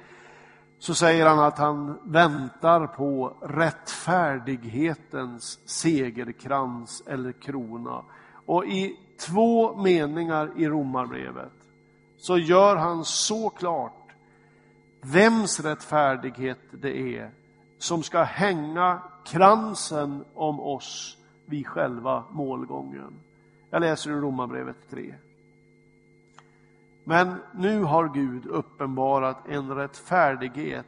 så 0.81 0.95
säger 0.95 1.25
han 1.25 1.39
att 1.39 1.57
han 1.57 1.99
väntar 2.03 2.87
på 2.87 3.33
rättfärdighetens 3.41 5.59
segerkrans 5.65 7.03
eller 7.07 7.31
krona. 7.31 8.03
Och 8.45 8.65
i 8.65 8.99
två 9.19 9.77
meningar 9.77 10.51
i 10.57 10.67
Romarbrevet 10.67 11.51
så 12.17 12.37
gör 12.37 12.75
han 12.75 13.05
så 13.05 13.49
klart 13.49 14.11
vems 15.01 15.59
rättfärdighet 15.59 16.59
det 16.71 17.17
är 17.17 17.31
som 17.79 18.03
ska 18.03 18.23
hänga 18.23 19.01
kransen 19.25 20.25
om 20.33 20.59
oss 20.59 21.17
vid 21.45 21.67
själva 21.67 22.23
målgången. 22.29 23.13
Jag 23.69 23.81
läser 23.81 24.11
ur 24.11 24.21
Romarbrevet 24.21 24.89
3. 24.89 25.15
Men 27.03 27.35
nu 27.55 27.83
har 27.83 28.09
Gud 28.09 28.45
uppenbarat 28.45 29.47
en 29.47 29.75
rättfärdighet 29.75 30.85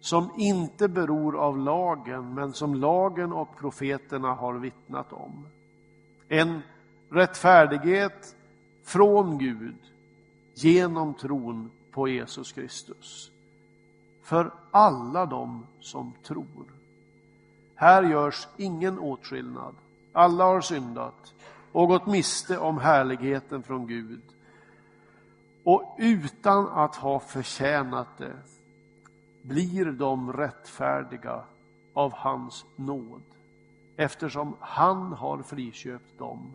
som 0.00 0.30
inte 0.36 0.88
beror 0.88 1.36
av 1.36 1.58
lagen, 1.58 2.34
men 2.34 2.52
som 2.52 2.74
lagen 2.74 3.32
och 3.32 3.56
profeterna 3.58 4.34
har 4.34 4.54
vittnat 4.54 5.12
om. 5.12 5.46
En 6.28 6.62
rättfärdighet 7.10 8.36
från 8.84 9.38
Gud 9.38 9.76
genom 10.54 11.14
tron 11.14 11.70
på 11.92 12.08
Jesus 12.08 12.52
Kristus. 12.52 13.30
För 14.22 14.50
alla 14.70 15.26
de 15.26 15.66
som 15.80 16.12
tror. 16.22 16.64
Här 17.74 18.02
görs 18.02 18.48
ingen 18.56 18.98
åtskillnad. 18.98 19.74
Alla 20.12 20.44
har 20.44 20.60
syndat 20.60 21.34
och 21.72 21.88
gått 21.88 22.06
miste 22.06 22.58
om 22.58 22.78
härligheten 22.78 23.62
från 23.62 23.86
Gud 23.86 24.22
och 25.64 25.94
utan 25.98 26.68
att 26.68 26.96
ha 26.96 27.20
förtjänat 27.20 28.18
det 28.18 28.36
blir 29.42 29.84
de 29.84 30.32
rättfärdiga 30.32 31.44
av 31.94 32.12
hans 32.12 32.64
nåd 32.76 33.22
eftersom 33.96 34.56
han 34.60 35.12
har 35.12 35.42
friköpt 35.42 36.18
dem 36.18 36.52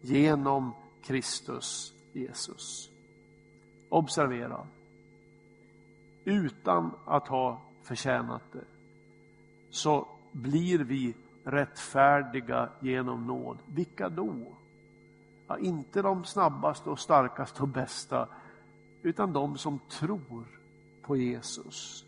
genom 0.00 0.72
Kristus 1.02 1.92
Jesus. 2.12 2.90
Observera, 3.88 4.66
utan 6.24 6.90
att 7.04 7.28
ha 7.28 7.60
förtjänat 7.82 8.42
det 8.52 8.64
så 9.70 10.08
blir 10.32 10.78
vi 10.78 11.14
rättfärdiga 11.44 12.68
genom 12.80 13.26
nåd. 13.26 13.58
Vilka 13.66 14.08
då? 14.08 14.34
Ja, 15.46 15.58
inte 15.58 16.02
de 16.02 16.24
snabbaste 16.24 16.90
och 16.90 16.98
starkaste 16.98 17.62
och 17.62 17.68
bästa 17.68 18.28
utan 19.06 19.32
de 19.32 19.58
som 19.58 19.78
tror 19.88 20.44
på 21.02 21.16
Jesus. 21.16 22.04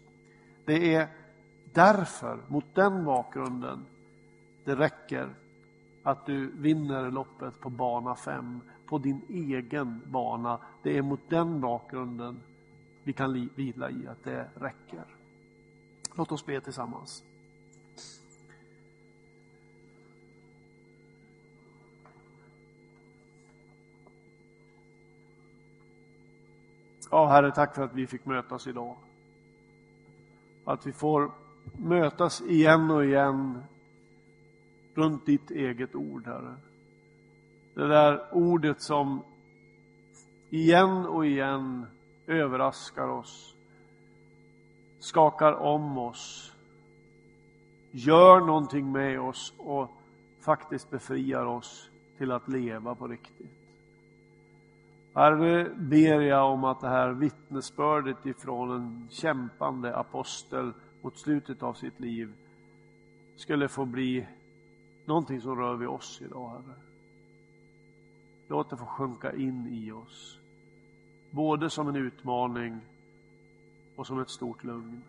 Det 0.64 0.94
är 0.94 1.08
därför, 1.72 2.40
mot 2.48 2.64
den 2.74 3.04
bakgrunden, 3.04 3.86
det 4.64 4.74
räcker 4.74 5.34
att 6.02 6.26
du 6.26 6.46
vinner 6.46 7.10
loppet 7.10 7.60
på 7.60 7.70
bana 7.70 8.14
5, 8.14 8.60
på 8.86 8.98
din 8.98 9.20
egen 9.28 10.02
bana. 10.06 10.58
Det 10.82 10.98
är 10.98 11.02
mot 11.02 11.20
den 11.28 11.60
bakgrunden 11.60 12.40
vi 13.04 13.12
kan 13.12 13.48
vila 13.54 13.90
i 13.90 14.06
att 14.06 14.24
det 14.24 14.48
räcker. 14.54 15.04
Låt 16.14 16.32
oss 16.32 16.46
be 16.46 16.60
tillsammans. 16.60 17.24
Ja, 27.10 27.26
Herre, 27.26 27.50
tack 27.50 27.74
för 27.74 27.82
att 27.82 27.94
vi 27.94 28.06
fick 28.06 28.24
mötas 28.24 28.66
idag. 28.66 28.96
Att 30.64 30.86
vi 30.86 30.92
får 30.92 31.30
mötas 31.76 32.40
igen 32.40 32.90
och 32.90 33.04
igen 33.04 33.62
runt 34.94 35.26
ditt 35.26 35.50
eget 35.50 35.94
ord, 35.94 36.26
Herre. 36.26 36.54
Det 37.74 37.88
där 37.88 38.24
ordet 38.32 38.80
som 38.80 39.22
igen 40.50 41.06
och 41.06 41.26
igen 41.26 41.86
överraskar 42.26 43.08
oss, 43.08 43.54
skakar 44.98 45.52
om 45.52 45.98
oss, 45.98 46.52
gör 47.90 48.40
någonting 48.40 48.92
med 48.92 49.20
oss 49.20 49.54
och 49.58 49.90
faktiskt 50.40 50.90
befriar 50.90 51.44
oss 51.44 51.90
till 52.18 52.32
att 52.32 52.48
leva 52.48 52.94
på 52.94 53.08
riktigt. 53.08 53.67
Herre, 55.18 55.70
ber 55.74 56.20
jag 56.20 56.52
om 56.52 56.64
att 56.64 56.80
det 56.80 56.88
här 56.88 57.10
vittnesbördet 57.10 58.26
ifrån 58.26 58.70
en 58.70 59.08
kämpande 59.10 59.96
apostel 59.96 60.72
mot 61.02 61.18
slutet 61.18 61.62
av 61.62 61.74
sitt 61.74 62.00
liv 62.00 62.32
skulle 63.36 63.68
få 63.68 63.84
bli 63.84 64.26
någonting 65.04 65.40
som 65.40 65.56
rör 65.56 65.76
vid 65.76 65.88
oss 65.88 66.22
idag, 66.22 66.48
Herre. 66.48 66.76
Låt 68.48 68.70
det 68.70 68.76
få 68.76 68.84
sjunka 68.84 69.32
in 69.32 69.68
i 69.68 69.92
oss. 69.92 70.38
Både 71.30 71.70
som 71.70 71.88
en 71.88 71.96
utmaning 71.96 72.80
och 73.96 74.06
som 74.06 74.20
ett 74.20 74.30
stort 74.30 74.64
lugn. 74.64 75.02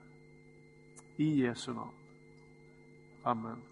I 1.18 1.42
Jesu 1.42 1.74
namn. 1.74 1.90
Amen. 3.24 3.69